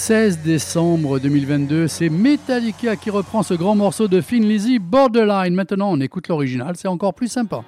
16 0.07 0.39
décembre 0.45 1.19
2022, 1.19 1.89
c'est 1.89 2.09
Metallica 2.09 2.95
qui 2.95 3.11
reprend 3.11 3.43
ce 3.43 3.55
grand 3.55 3.75
morceau 3.75 4.07
de 4.07 4.21
Thin 4.21 4.39
Lizzy, 4.39 4.79
Borderline. 4.79 5.53
Maintenant, 5.53 5.91
on 5.91 6.01
écoute 6.01 6.29
l'original, 6.29 6.77
c'est 6.77 6.87
encore 6.87 7.13
plus 7.13 7.27
sympa. 7.27 7.65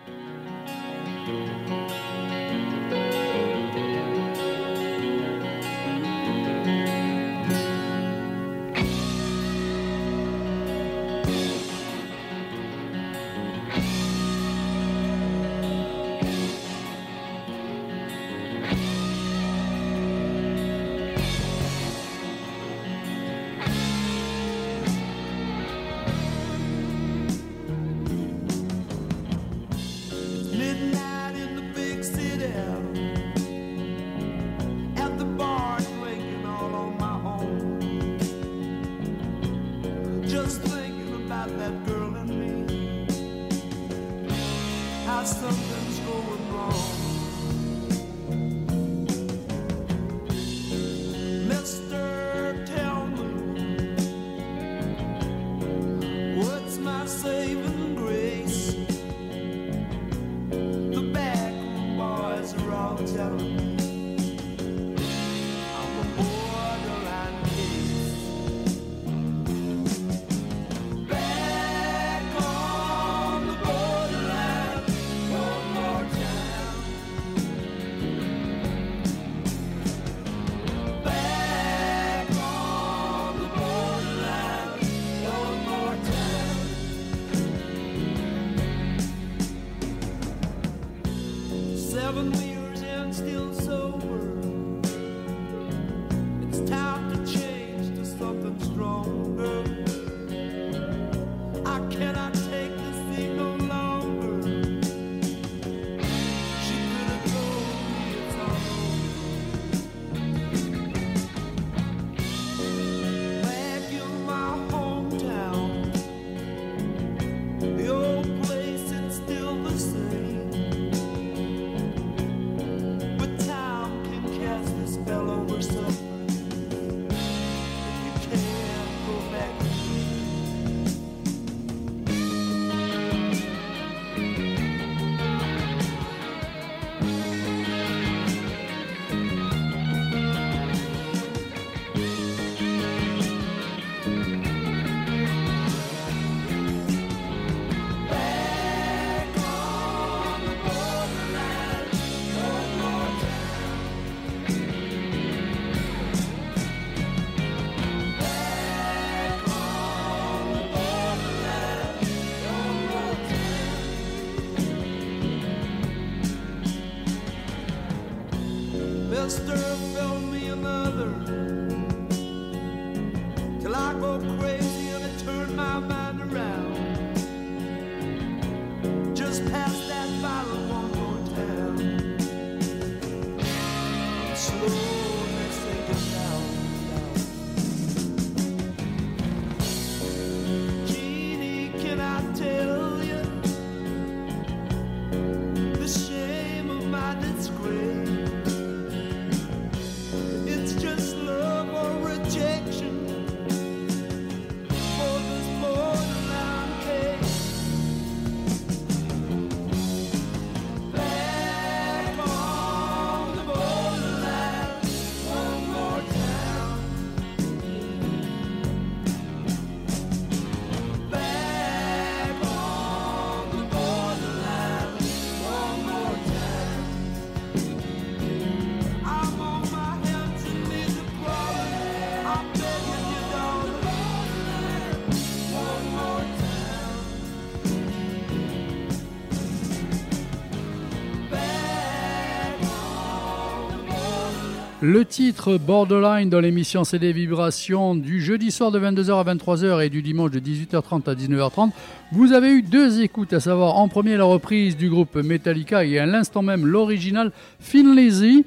Le 244.80 245.04
titre 245.04 245.58
Borderline 245.58 246.30
dans 246.30 246.38
l'émission 246.38 246.84
CD 246.84 247.12
Vibrations 247.12 247.96
du 247.96 248.20
jeudi 248.20 248.52
soir 248.52 248.70
de 248.70 248.78
22h 248.78 249.18
à 249.18 249.34
23h 249.34 249.84
et 249.84 249.90
du 249.90 250.02
dimanche 250.02 250.30
de 250.30 250.38
18h30 250.38 251.10
à 251.10 251.14
19h30. 251.16 251.72
Vous 252.12 252.32
avez 252.32 252.50
eu 252.50 252.62
deux 252.62 253.00
écoutes, 253.00 253.32
à 253.32 253.40
savoir 253.40 253.74
en 253.74 253.88
premier 253.88 254.16
la 254.16 254.22
reprise 254.22 254.76
du 254.76 254.88
groupe 254.88 255.16
Metallica 255.16 255.84
et 255.84 255.98
à 255.98 256.06
l'instant 256.06 256.42
même 256.42 256.64
l'original 256.64 257.32
Thin 257.58 257.92
Lizzy. 257.92 258.44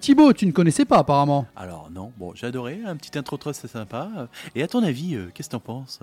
Thibaut, 0.00 0.32
tu 0.32 0.46
ne 0.46 0.52
connaissais 0.52 0.86
pas 0.86 1.00
apparemment 1.00 1.46
Alors 1.54 1.90
non, 1.92 2.12
bon, 2.16 2.32
adoré, 2.40 2.80
un 2.86 2.96
petit 2.96 3.18
intro 3.18 3.36
très 3.36 3.52
sympa. 3.52 4.30
Et 4.54 4.62
à 4.62 4.68
ton 4.68 4.82
avis, 4.82 5.16
euh, 5.16 5.30
qu'est-ce 5.34 5.50
que 5.50 5.52
t'en 5.52 5.60
penses? 5.60 6.00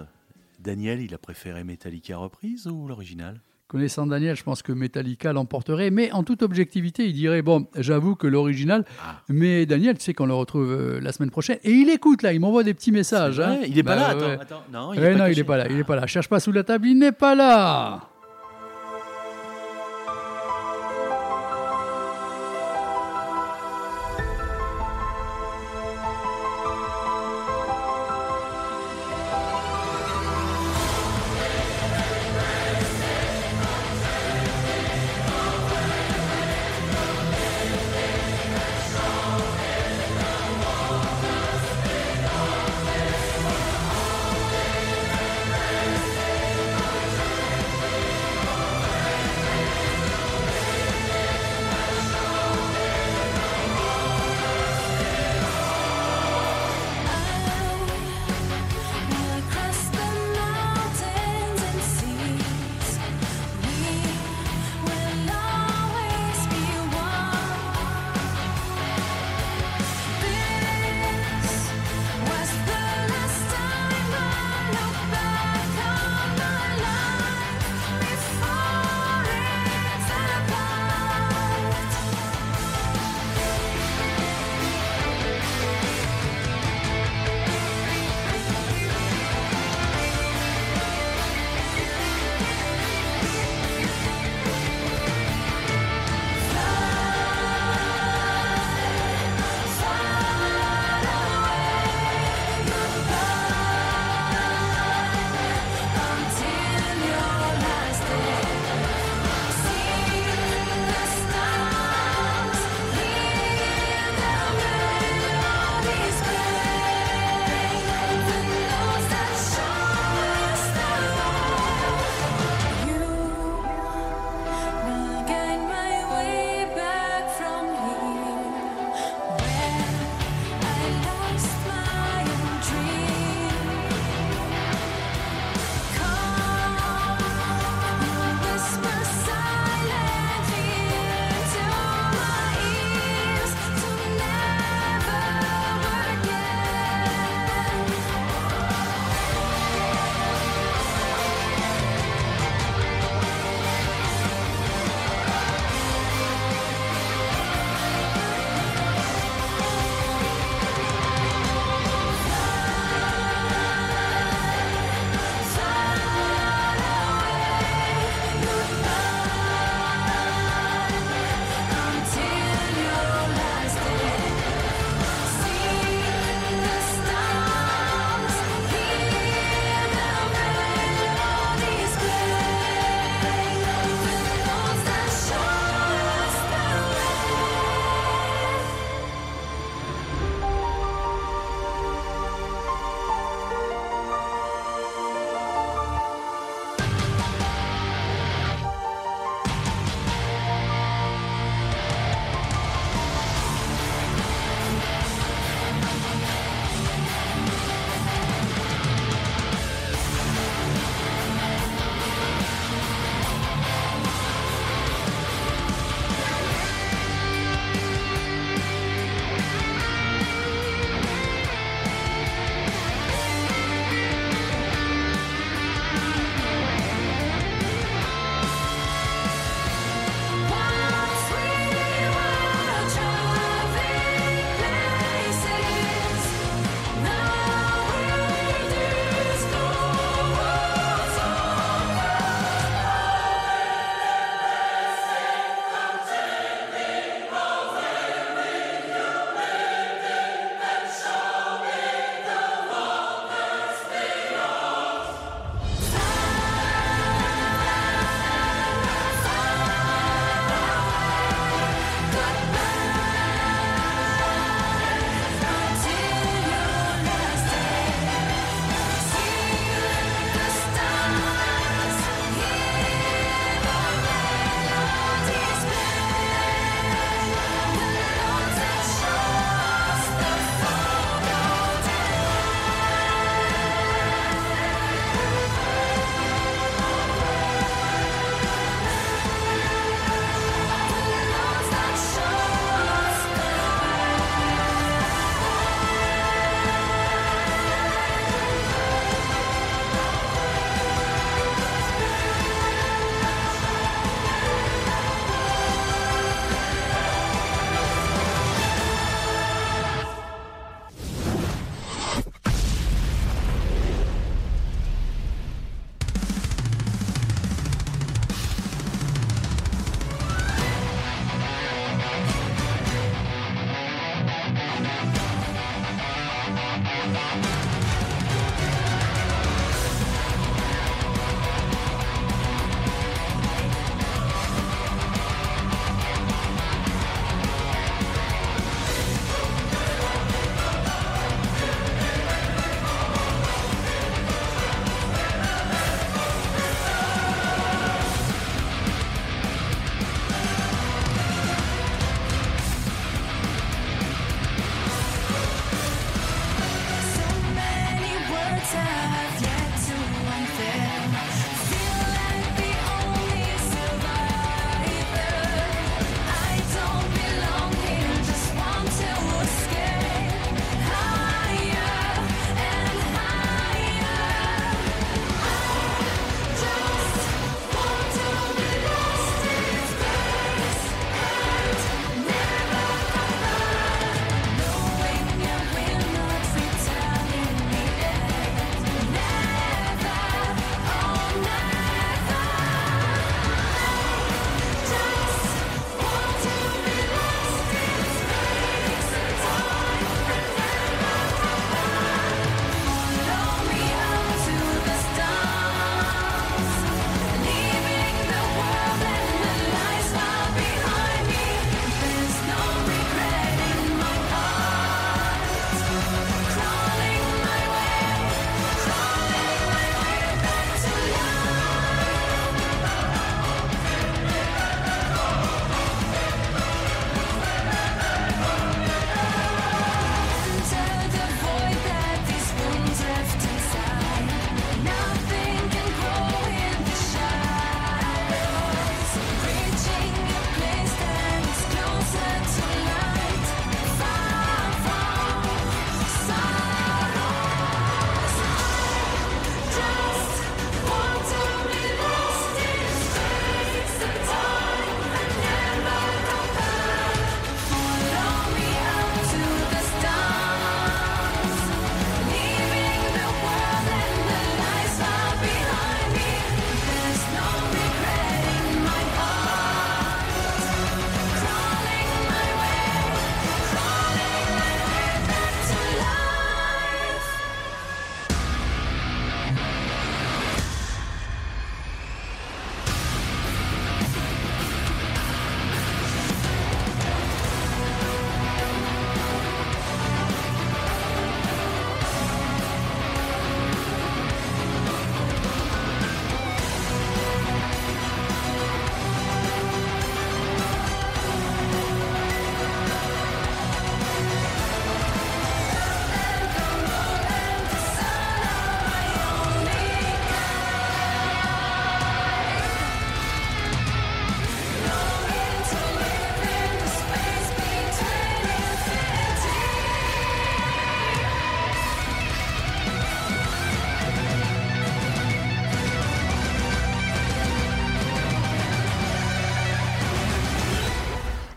Daniel, 0.59 1.01
il 1.01 1.15
a 1.15 1.17
préféré 1.17 1.63
Metallica 1.63 2.17
reprise 2.17 2.67
ou 2.67 2.85
l'original? 2.87 3.39
Connaissant 3.71 4.05
Daniel, 4.05 4.35
je 4.35 4.43
pense 4.43 4.61
que 4.63 4.73
Metallica 4.73 5.31
l'emporterait, 5.31 5.91
mais 5.91 6.11
en 6.11 6.23
toute 6.23 6.43
objectivité, 6.43 7.05
il 7.07 7.13
dirait 7.13 7.41
bon, 7.41 7.67
j'avoue 7.77 8.15
que 8.15 8.27
l'original, 8.27 8.83
Ah. 9.01 9.21
mais 9.29 9.65
Daniel, 9.65 9.97
tu 9.97 10.03
sais 10.03 10.13
qu'on 10.13 10.25
le 10.25 10.33
retrouve 10.33 10.69
euh, 10.69 10.99
la 10.99 11.13
semaine 11.13 11.29
prochaine 11.31 11.57
et 11.63 11.71
il 11.71 11.89
écoute 11.89 12.21
là, 12.21 12.33
il 12.33 12.41
m'envoie 12.41 12.63
des 12.65 12.73
petits 12.73 12.91
messages. 12.91 13.39
Hein. 13.39 13.59
Il 13.65 13.79
est 13.79 13.83
pas 13.83 13.95
Bah, 13.95 14.01
là, 14.01 14.07
attends, 14.09 14.25
ouais. 14.27 14.37
attends. 14.41 14.63
Non, 14.73 14.93
il 14.93 14.99
est 15.01 15.13
non, 15.13 15.19
pas 15.19 15.43
pas 15.45 15.57
là, 15.57 15.67
il 15.69 15.79
est 15.79 15.83
pas 15.85 15.95
là. 15.95 16.05
Cherche 16.05 16.27
pas 16.27 16.41
sous 16.41 16.51
la 16.51 16.63
table, 16.65 16.85
il 16.85 16.97
n'est 16.99 17.13
pas 17.13 17.33
là. 17.33 18.01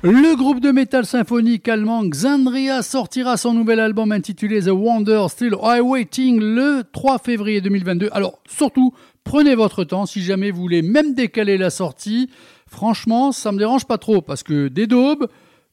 Le 0.06 0.36
groupe 0.36 0.60
de 0.60 0.70
métal 0.70 1.06
symphonique 1.06 1.66
allemand 1.66 2.04
Xandria 2.04 2.82
sortira 2.82 3.38
son 3.38 3.54
nouvel 3.54 3.80
album 3.80 4.12
intitulé 4.12 4.60
The 4.60 4.68
Wonder 4.68 5.24
Still 5.30 5.54
Waiting 5.54 6.40
le 6.40 6.82
3 6.92 7.16
février 7.16 7.62
2022. 7.62 8.10
Alors 8.12 8.38
surtout, 8.46 8.92
prenez 9.24 9.54
votre 9.54 9.82
temps 9.82 10.04
si 10.04 10.20
jamais 10.20 10.50
vous 10.50 10.60
voulez 10.60 10.82
même 10.82 11.14
décaler 11.14 11.56
la 11.56 11.70
sortie. 11.70 12.28
Franchement, 12.66 13.32
ça 13.32 13.50
me 13.50 13.56
dérange 13.56 13.86
pas 13.86 13.96
trop 13.96 14.20
parce 14.20 14.42
que 14.42 14.68
des 14.68 14.86
daubes, 14.86 15.26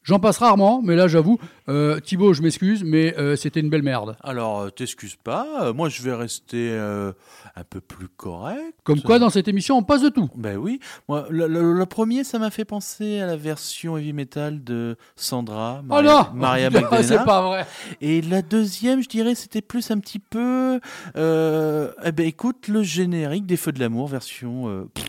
j'en 0.03 0.19
passe 0.19 0.37
rarement, 0.37 0.81
mais 0.83 0.95
là 0.95 1.07
j'avoue, 1.07 1.37
euh, 1.69 1.99
Thibaut, 1.99 2.33
je 2.33 2.41
m'excuse, 2.41 2.83
mais 2.83 3.15
euh, 3.17 3.35
c'était 3.35 3.59
une 3.59 3.69
belle 3.69 3.83
merde. 3.83 4.17
Alors, 4.23 4.61
euh, 4.61 4.69
t'excuses 4.69 5.15
pas. 5.15 5.71
moi, 5.73 5.89
je 5.89 6.01
vais 6.01 6.13
rester 6.13 6.71
un 6.77 7.63
peu 7.69 7.81
plus 7.81 8.07
correct. 8.07 8.73
Comme 8.83 9.01
quoi, 9.01 9.19
dans 9.19 9.29
cette 9.29 9.47
émission, 9.47 9.77
on 9.77 9.83
passe 9.83 10.01
de 10.01 10.09
tout. 10.09 10.29
Ben 10.35 10.57
oui. 10.57 10.79
Moi, 11.07 11.25
le, 11.29 11.47
le- 11.47 11.73
le 11.73 11.85
premier, 11.85 12.23
ça 12.23 12.39
m'a 12.39 12.49
fait 12.49 12.65
penser 12.65 13.19
à 13.19 13.25
la 13.25 13.35
version 13.35 13.97
heavy 13.97 14.13
metal 14.13 14.63
de 14.63 14.95
Sandra, 15.15 15.79
Oh 15.83 15.85
Maria, 15.87 16.29
non 16.33 16.39
Maria 16.39 16.69
C'est 16.71 16.81
Magdalena. 16.81 17.23
pas 17.23 17.41
vrai. 17.41 17.65
Et 18.01 18.21
la 18.21 18.41
deuxième, 18.41 19.01
je 19.03 19.09
dirais, 19.09 19.35
c'était 19.35 19.61
plus 19.61 19.91
un 19.91 19.99
petit 19.99 20.19
peu. 20.19 20.79
Eh 21.15 22.11
ben, 22.11 22.25
écoute, 22.25 22.67
le 22.67 22.83
générique 22.83 23.45
des 23.45 23.57
Feux 23.57 23.71
de 23.71 23.79
l'amour, 23.79 24.07
version. 24.07 24.87
pff, 24.93 25.05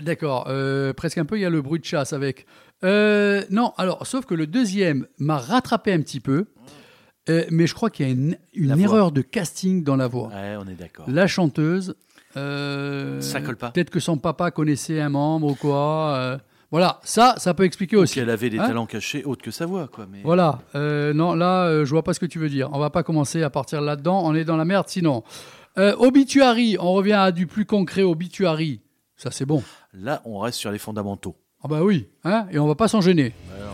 D'accord, 0.00 0.46
euh, 0.48 0.92
presque 0.92 1.18
un 1.18 1.24
peu, 1.24 1.38
il 1.38 1.42
y 1.42 1.44
a 1.44 1.50
le 1.50 1.62
bruit 1.62 1.80
de 1.80 1.84
chasse 1.84 2.12
avec. 2.12 2.46
Euh, 2.84 3.42
non, 3.50 3.72
alors, 3.76 4.06
sauf 4.06 4.24
que 4.24 4.34
le 4.34 4.46
deuxième 4.46 5.06
m'a 5.18 5.38
rattrapé 5.38 5.92
un 5.92 6.00
petit 6.00 6.20
peu, 6.20 6.46
euh, 7.28 7.44
mais 7.50 7.66
je 7.66 7.74
crois 7.74 7.90
qu'il 7.90 8.06
y 8.06 8.08
a 8.08 8.12
une, 8.12 8.36
erreur 8.80 9.12
de 9.12 9.22
casting 9.22 9.82
dans 9.84 9.96
la 9.96 10.06
voix. 10.06 10.28
ouais, 10.28 10.56
on 10.58 10.68
est 10.68 10.74
d'accord. 10.74 11.06
La 11.08 11.26
chanteuse, 11.26 11.94
euh, 12.36 13.20
Ça 13.20 13.40
colle 13.40 13.56
pas. 13.56 13.70
Peut-être 13.70 13.90
que 13.90 14.00
son 14.00 14.16
papa 14.16 14.50
connaissait 14.50 15.00
un 15.00 15.08
membre 15.10 15.48
ou 15.48 15.54
quoi. 15.54 16.14
euh, 16.16 16.38
voilà, 16.70 17.00
ça, 17.02 17.34
ça 17.38 17.52
peut 17.52 17.64
expliquer 17.64 17.96
Ou 17.96 18.00
aussi. 18.02 18.14
qu'elle 18.14 18.30
avait 18.30 18.48
des 18.48 18.58
Hein 18.58 18.68
talents 18.68 18.86
cachés 18.86 19.24
autres 19.24 19.42
que 19.42 19.50
sa 19.50 19.66
voix, 19.66 19.88
quoi. 19.88 20.06
Mais... 20.10 20.20
Voilà, 20.22 20.60
euh, 20.76 21.12
non, 21.12 21.34
là, 21.34 21.64
euh, 21.64 21.84
je 21.84 21.90
vois 21.90 22.04
pas 22.04 22.14
ce 22.14 22.20
que 22.20 22.26
tu 22.26 22.38
veux 22.38 22.48
dire. 22.48 22.68
On 22.72 22.78
va 22.78 22.90
pas 22.90 23.02
commencer 23.02 23.42
à 23.42 23.50
partir 23.50 23.80
là-dedans, 23.80 24.22
on 24.24 24.34
est 24.36 24.44
dans 24.44 24.56
la 24.56 24.64
merde 24.64 24.86
sinon. 24.88 25.24
Euh, 25.78 25.96
obituary, 25.98 26.76
on 26.78 26.92
revient 26.92 27.14
à 27.14 27.32
du 27.32 27.46
plus 27.48 27.64
concret, 27.64 28.02
obituary. 28.02 28.80
Ça, 29.22 29.30
c'est 29.30 29.44
bon. 29.44 29.62
Là, 29.92 30.22
on 30.24 30.38
reste 30.38 30.58
sur 30.58 30.70
les 30.70 30.78
fondamentaux. 30.78 31.36
Ah 31.62 31.68
bah 31.68 31.82
oui, 31.82 32.08
hein, 32.24 32.46
et 32.50 32.58
on 32.58 32.66
va 32.66 32.74
pas 32.74 32.88
s'en 32.88 33.02
gêner. 33.02 33.34
Alors, 33.54 33.69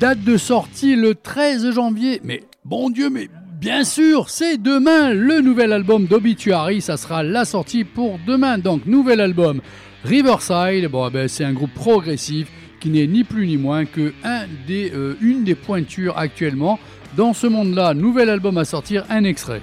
Date 0.00 0.22
de 0.22 0.36
sortie 0.36 0.94
le 0.94 1.16
13 1.16 1.72
janvier. 1.72 2.20
Mais 2.22 2.44
bon 2.64 2.88
Dieu, 2.88 3.10
mais 3.10 3.28
bien 3.60 3.82
sûr, 3.82 4.30
c'est 4.30 4.56
demain 4.56 5.12
le 5.12 5.40
nouvel 5.40 5.72
album 5.72 6.06
d'Obituary. 6.06 6.80
Ça 6.80 6.96
sera 6.96 7.24
la 7.24 7.44
sortie 7.44 7.82
pour 7.82 8.20
demain. 8.24 8.58
Donc, 8.58 8.86
nouvel 8.86 9.20
album 9.20 9.60
Riverside. 10.04 10.86
Bon, 10.88 11.08
eh 11.08 11.10
ben, 11.10 11.26
c'est 11.26 11.44
un 11.44 11.52
groupe 11.52 11.74
progressif 11.74 12.46
qui 12.78 12.90
n'est 12.90 13.08
ni 13.08 13.24
plus 13.24 13.48
ni 13.48 13.56
moins 13.56 13.86
que 13.86 14.12
euh, 14.24 15.14
une 15.20 15.42
des 15.42 15.56
pointures 15.56 16.16
actuellement 16.16 16.78
dans 17.16 17.32
ce 17.32 17.48
monde-là. 17.48 17.92
Nouvel 17.92 18.30
album 18.30 18.56
à 18.56 18.64
sortir, 18.64 19.04
un 19.10 19.24
extrait. 19.24 19.62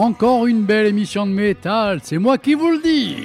Encore 0.00 0.46
une 0.46 0.62
belle 0.62 0.86
émission 0.86 1.26
de 1.26 1.32
métal, 1.32 1.98
c'est 2.04 2.18
moi 2.18 2.38
qui 2.38 2.54
vous 2.54 2.70
le 2.70 2.80
dis 2.80 3.16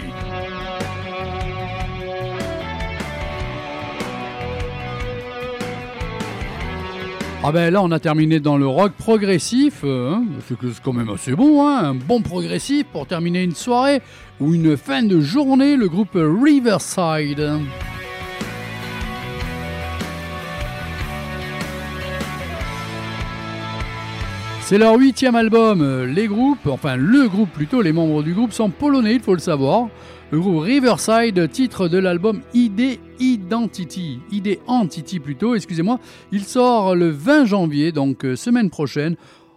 Ah 7.43 7.51
ben 7.51 7.71
là 7.71 7.84
on 7.84 7.91
a 7.91 7.99
terminé 7.99 8.39
dans 8.39 8.57
le 8.57 8.65
rock 8.65 8.93
progressif, 8.93 9.84
hein, 9.84 10.24
c'est 10.47 10.57
quand 10.82 10.93
même 10.93 11.11
assez 11.11 11.36
bon, 11.36 11.63
hein, 11.63 11.89
un 11.89 11.93
bon 11.93 12.24
progressif 12.24 12.88
pour 12.88 13.05
terminer 13.05 13.43
une 13.43 13.53
soirée 13.53 14.01
ou 14.39 14.55
une 14.55 14.76
fin 14.76 15.03
de 15.03 15.21
journée, 15.21 15.78
le 15.78 15.88
groupe 15.88 16.15
Riverside. 16.15 17.51
C'est 24.66 24.78
leur 24.78 24.97
huitième 24.97 25.36
album. 25.36 25.82
Euh, 25.82 26.05
Les 26.05 26.28
groupes, 26.28 26.68
enfin 26.68 26.95
le 26.95 27.28
groupe 27.28 27.49
plutôt, 27.51 27.82
les 27.82 27.91
membres 27.91 28.24
du 28.24 28.34
groupe 28.34 28.53
sont 28.53 28.70
polonais, 28.70 29.16
il 29.16 29.20
faut 29.20 29.34
le 29.34 29.39
savoir. 29.39 29.89
Le 30.32 30.39
groupe 30.39 30.64
Riverside, 30.64 31.51
titre 31.51 31.88
de 31.88 31.99
l'album 31.99 32.41
ID 32.53 32.99
Identity, 33.20 34.20
ID 34.32 34.59
Entity 34.66 35.20
plutôt, 35.20 35.53
excusez-moi. 35.53 35.99
Il 36.32 36.43
sort 36.43 36.95
le 36.95 37.09
20 37.09 37.45
janvier, 37.45 37.91
donc 37.91 38.26
euh, 38.26 38.36
semaine 38.36 38.70
prochaine. 38.70 39.16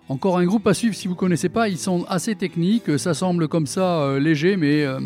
Encore 0.09 0.39
un 0.39 0.45
groupe 0.45 0.67
à 0.67 0.75
suivre 0.75 0.95
si 0.95 1.09
vous 1.09 1.15
connaissez 1.15 1.49
pas, 1.49 1.69
ils 1.69 1.79
sont 1.79 2.05
assez 2.09 2.35
techniques, 2.35 2.99
ça 2.99 3.15
semble 3.15 3.49
comme 3.49 3.67
ça 3.67 4.01
euh, 4.03 4.21
léger, 4.21 4.57
mais 4.57 4.85
euh, 4.85 5.01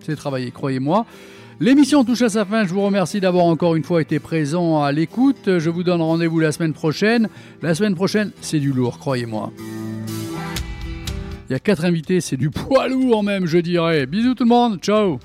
c'est 0.00 0.16
travaillé, 0.16 0.50
croyez-moi. 0.50 1.06
L'émission 1.58 2.04
touche 2.04 2.20
à 2.20 2.28
sa 2.28 2.44
fin, 2.44 2.66
je 2.66 2.74
vous 2.74 2.82
remercie 2.82 3.18
d'avoir 3.18 3.46
encore 3.46 3.76
une 3.76 3.82
fois 3.82 4.02
été 4.02 4.18
présent 4.18 4.82
à 4.82 4.92
l'écoute. 4.92 5.58
Je 5.58 5.70
vous 5.70 5.82
donne 5.82 6.02
rendez-vous 6.02 6.38
la 6.38 6.52
semaine 6.52 6.74
prochaine. 6.74 7.30
La 7.62 7.74
semaine 7.74 7.94
prochaine, 7.94 8.30
c'est 8.42 8.60
du 8.60 8.72
lourd, 8.72 8.98
croyez-moi. 8.98 9.50
Il 11.48 11.52
y 11.52 11.54
a 11.54 11.58
quatre 11.58 11.86
invités, 11.86 12.20
c'est 12.20 12.36
du 12.36 12.50
poids 12.50 12.88
lourd 12.88 13.22
même, 13.22 13.46
je 13.46 13.58
dirais. 13.58 14.04
Bisous 14.04 14.34
tout 14.34 14.44
le 14.44 14.50
monde, 14.50 14.78
ciao 14.80 15.18